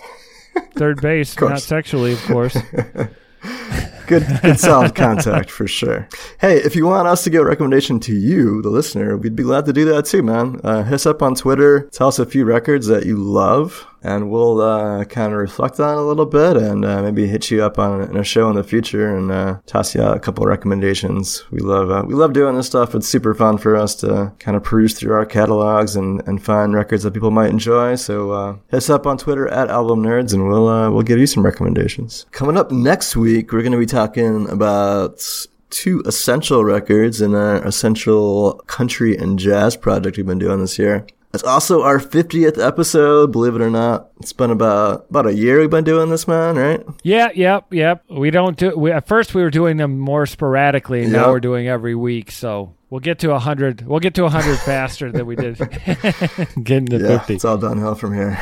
third 0.75 1.01
base, 1.01 1.39
not 1.39 1.61
sexually, 1.61 2.13
of 2.13 2.23
course. 2.25 2.57
good, 4.07 4.25
good 4.41 4.59
solid 4.59 4.95
contact 4.95 5.51
for 5.51 5.67
sure. 5.67 6.07
Hey, 6.39 6.57
if 6.57 6.75
you 6.75 6.85
want 6.85 7.07
us 7.07 7.23
to 7.25 7.29
give 7.29 7.41
a 7.41 7.45
recommendation 7.45 7.99
to 8.01 8.15
you, 8.15 8.61
the 8.61 8.69
listener, 8.69 9.17
we'd 9.17 9.35
be 9.35 9.43
glad 9.43 9.65
to 9.65 9.73
do 9.73 9.85
that 9.85 10.05
too, 10.05 10.23
man. 10.23 10.59
Uh, 10.63 10.83
hit 10.83 10.95
us 10.95 11.05
up 11.05 11.21
on 11.21 11.35
Twitter. 11.35 11.89
Tell 11.91 12.07
us 12.07 12.19
a 12.19 12.25
few 12.25 12.45
records 12.45 12.87
that 12.87 13.05
you 13.05 13.17
love, 13.17 13.85
and 14.03 14.29
we'll 14.29 14.61
uh, 14.61 15.03
kind 15.05 15.33
of 15.33 15.39
reflect 15.39 15.79
on 15.79 15.97
a 15.97 16.01
little 16.01 16.25
bit, 16.25 16.55
and 16.55 16.85
uh, 16.85 17.01
maybe 17.01 17.27
hit 17.27 17.51
you 17.51 17.63
up 17.63 17.77
on 17.77 18.01
in 18.01 18.15
a 18.15 18.23
show 18.23 18.49
in 18.49 18.55
the 18.55 18.63
future 18.63 19.15
and 19.15 19.31
uh, 19.31 19.59
toss 19.65 19.93
you 19.95 20.01
out 20.01 20.15
a 20.15 20.19
couple 20.19 20.43
of 20.43 20.49
recommendations. 20.49 21.43
We 21.51 21.59
love 21.59 21.91
uh, 21.91 22.03
we 22.07 22.13
love 22.13 22.33
doing 22.33 22.55
this 22.55 22.67
stuff. 22.67 22.95
It's 22.95 23.07
super 23.07 23.33
fun 23.33 23.57
for 23.57 23.75
us 23.75 23.95
to 23.95 24.33
kind 24.39 24.55
of 24.55 24.63
peruse 24.63 24.93
through 24.93 25.13
our 25.13 25.25
catalogs 25.25 25.95
and, 25.95 26.25
and 26.27 26.43
find 26.43 26.73
records 26.73 27.03
that 27.03 27.13
people 27.13 27.31
might 27.31 27.49
enjoy. 27.49 27.95
So 27.95 28.31
uh, 28.31 28.53
hit 28.69 28.77
us 28.77 28.89
up 28.89 29.05
on 29.05 29.17
Twitter 29.17 29.47
at 29.49 29.69
Album 29.69 30.03
Nerds, 30.03 30.33
and 30.33 30.47
we'll 30.47 30.67
uh, 30.67 30.89
we'll 30.89 31.03
give 31.03 31.19
you 31.19 31.27
some 31.27 31.43
recommendations. 31.43 32.25
Coming 32.31 32.57
up 32.57 32.71
next 32.71 33.15
week, 33.15 33.51
we're 33.51 33.61
going 33.61 33.71
to 33.71 33.77
be 33.77 33.85
talking 33.97 34.47
about 34.49 35.25
two 35.71 36.03
essential 36.05 36.63
records 36.63 37.19
in 37.19 37.33
our 37.33 37.55
essential 37.65 38.53
country 38.67 39.17
and 39.17 39.39
jazz 39.39 39.75
project 39.75 40.17
we've 40.17 40.25
been 40.27 40.37
doing 40.37 40.59
this 40.59 40.77
year. 40.77 41.07
It's 41.33 41.43
also 41.43 41.81
our 41.81 41.97
50th 41.97 42.63
episode, 42.63 43.31
believe 43.31 43.55
it 43.55 43.61
or 43.61 43.71
not. 43.71 44.11
It's 44.19 44.33
been 44.33 44.51
about 44.51 45.07
about 45.09 45.25
a 45.25 45.33
year 45.33 45.59
we've 45.61 45.69
been 45.71 45.83
doing 45.83 46.09
this, 46.11 46.27
man, 46.27 46.57
right? 46.57 46.83
yeah, 47.03 47.29
yep, 47.33 47.73
yep. 47.73 48.03
We 48.07 48.29
don't 48.29 48.55
do. 48.55 48.77
We, 48.77 48.91
at 48.91 49.07
first, 49.07 49.33
we 49.33 49.41
were 49.41 49.49
doing 49.49 49.77
them 49.77 49.97
more 49.97 50.27
sporadically, 50.27 51.01
and 51.03 51.11
now 51.11 51.31
we're 51.31 51.39
doing 51.39 51.67
every 51.67 51.95
week. 51.95 52.31
So 52.31 52.75
we'll 52.91 53.01
get 53.01 53.17
to 53.19 53.37
hundred. 53.39 53.81
We'll 53.81 53.99
get 53.99 54.13
to 54.15 54.29
hundred 54.29 54.57
faster 54.71 55.11
than 55.11 55.25
we 55.25 55.35
did 55.35 55.57
getting 56.63 56.85
to 56.87 56.99
Yeah, 56.99 57.17
fifty. 57.17 57.33
it's 57.35 57.45
all 57.45 57.57
downhill 57.57 57.95
from 57.95 58.13
here. 58.13 58.39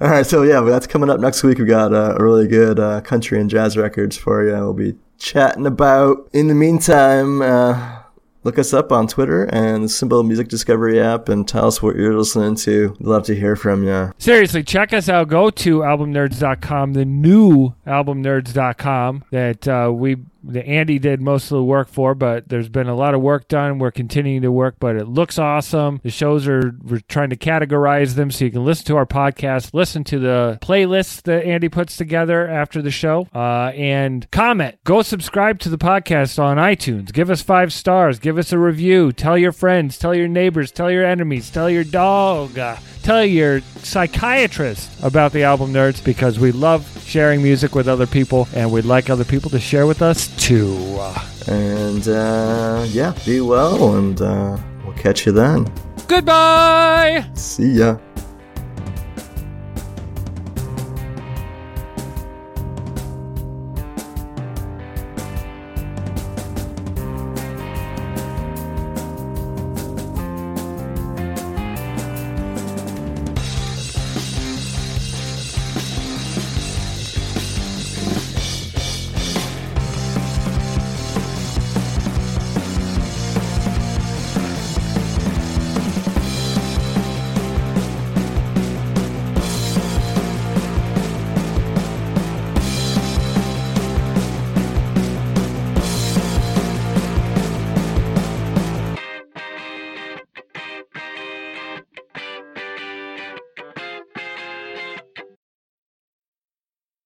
All 0.00 0.08
right, 0.08 0.26
so 0.26 0.42
yeah, 0.42 0.60
that's 0.60 0.88
coming 0.88 1.08
up 1.08 1.20
next 1.20 1.44
week. 1.44 1.58
We 1.58 1.66
got 1.66 1.92
uh, 1.92 2.16
a 2.18 2.22
really 2.22 2.48
good 2.48 2.80
uh, 2.80 3.00
country 3.00 3.40
and 3.40 3.48
jazz 3.48 3.76
records 3.76 4.16
for 4.16 4.44
you. 4.44 4.52
We'll 4.52 4.72
be 4.72 4.96
chatting 5.18 5.66
about. 5.66 6.28
In 6.32 6.48
the 6.48 6.54
meantime, 6.54 7.40
uh, 7.40 8.00
look 8.42 8.58
us 8.58 8.74
up 8.74 8.90
on 8.90 9.06
Twitter 9.06 9.44
and 9.44 9.84
the 9.84 9.88
Cymbal 9.88 10.24
Music 10.24 10.48
Discovery 10.48 11.00
app, 11.00 11.28
and 11.28 11.46
tell 11.46 11.68
us 11.68 11.80
what 11.80 11.94
you're 11.94 12.18
listening 12.18 12.56
to. 12.56 12.96
We'd 12.98 13.06
love 13.06 13.22
to 13.26 13.36
hear 13.36 13.54
from 13.54 13.84
you. 13.84 14.12
Seriously, 14.18 14.64
check 14.64 14.92
us 14.92 15.08
out. 15.08 15.28
Go 15.28 15.50
to 15.50 15.78
albumnerds.com, 15.78 16.94
the 16.94 17.04
new 17.04 17.74
albumnerds.com 17.86 19.24
that 19.30 19.68
uh, 19.68 19.92
we 19.92 20.16
that 20.48 20.66
Andy 20.66 20.98
did 20.98 21.20
most 21.20 21.44
of 21.44 21.56
the 21.56 21.64
work 21.64 21.88
for, 21.88 22.14
but 22.14 22.48
there's 22.48 22.68
been 22.68 22.88
a 22.88 22.94
lot 22.94 23.14
of 23.14 23.20
work 23.20 23.48
done. 23.48 23.78
We're 23.78 23.90
continuing 23.90 24.42
to 24.42 24.52
work, 24.52 24.76
but 24.78 24.96
it 24.96 25.06
looks 25.08 25.38
awesome. 25.38 26.00
The 26.02 26.10
shows 26.10 26.46
are 26.46 26.74
we're 26.82 27.00
trying 27.08 27.30
to 27.30 27.36
categorize 27.36 28.14
them 28.14 28.30
so 28.30 28.44
you 28.44 28.50
can 28.50 28.64
listen 28.64 28.86
to 28.86 28.96
our 28.96 29.06
podcast, 29.06 29.72
listen 29.72 30.04
to 30.04 30.18
the 30.18 30.58
playlists 30.62 31.22
that 31.22 31.44
Andy 31.44 31.68
puts 31.68 31.96
together 31.96 32.46
after 32.48 32.82
the 32.82 32.90
show, 32.90 33.28
uh, 33.34 33.72
and 33.74 34.30
comment. 34.30 34.78
Go 34.84 35.02
subscribe 35.02 35.58
to 35.60 35.68
the 35.68 35.78
podcast 35.78 36.38
on 36.38 36.56
iTunes. 36.56 37.12
Give 37.12 37.30
us 37.30 37.42
five 37.42 37.72
stars. 37.72 38.18
Give 38.18 38.38
us 38.38 38.52
a 38.52 38.58
review. 38.58 39.12
Tell 39.12 39.38
your 39.38 39.52
friends. 39.52 39.98
Tell 39.98 40.14
your 40.14 40.28
neighbors. 40.28 40.72
Tell 40.72 40.90
your 40.90 41.04
enemies. 41.04 41.50
Tell 41.50 41.70
your 41.70 41.84
dog. 41.84 42.58
Uh, 42.58 42.76
tell 43.02 43.24
your 43.24 43.60
psychiatrist 43.60 44.90
about 45.02 45.32
the 45.32 45.42
album 45.42 45.72
nerds 45.72 46.02
because 46.02 46.38
we 46.38 46.50
love 46.52 47.02
sharing 47.04 47.42
music 47.42 47.74
with 47.74 47.86
other 47.86 48.06
people 48.06 48.48
and 48.54 48.72
we'd 48.72 48.84
like 48.84 49.10
other 49.10 49.24
people 49.24 49.50
to 49.50 49.60
share 49.60 49.86
with 49.86 50.00
us 50.00 50.33
too. 50.38 50.76
Uh, 50.98 51.14
And 51.46 52.08
uh, 52.08 52.86
yeah, 52.88 53.12
be 53.26 53.40
well, 53.42 53.96
and 53.98 54.18
uh, 54.22 54.56
we'll 54.84 54.96
catch 54.96 55.26
you 55.26 55.32
then. 55.32 55.68
goodbye. 56.08 57.24
See 57.34 57.78
ya. 57.80 57.98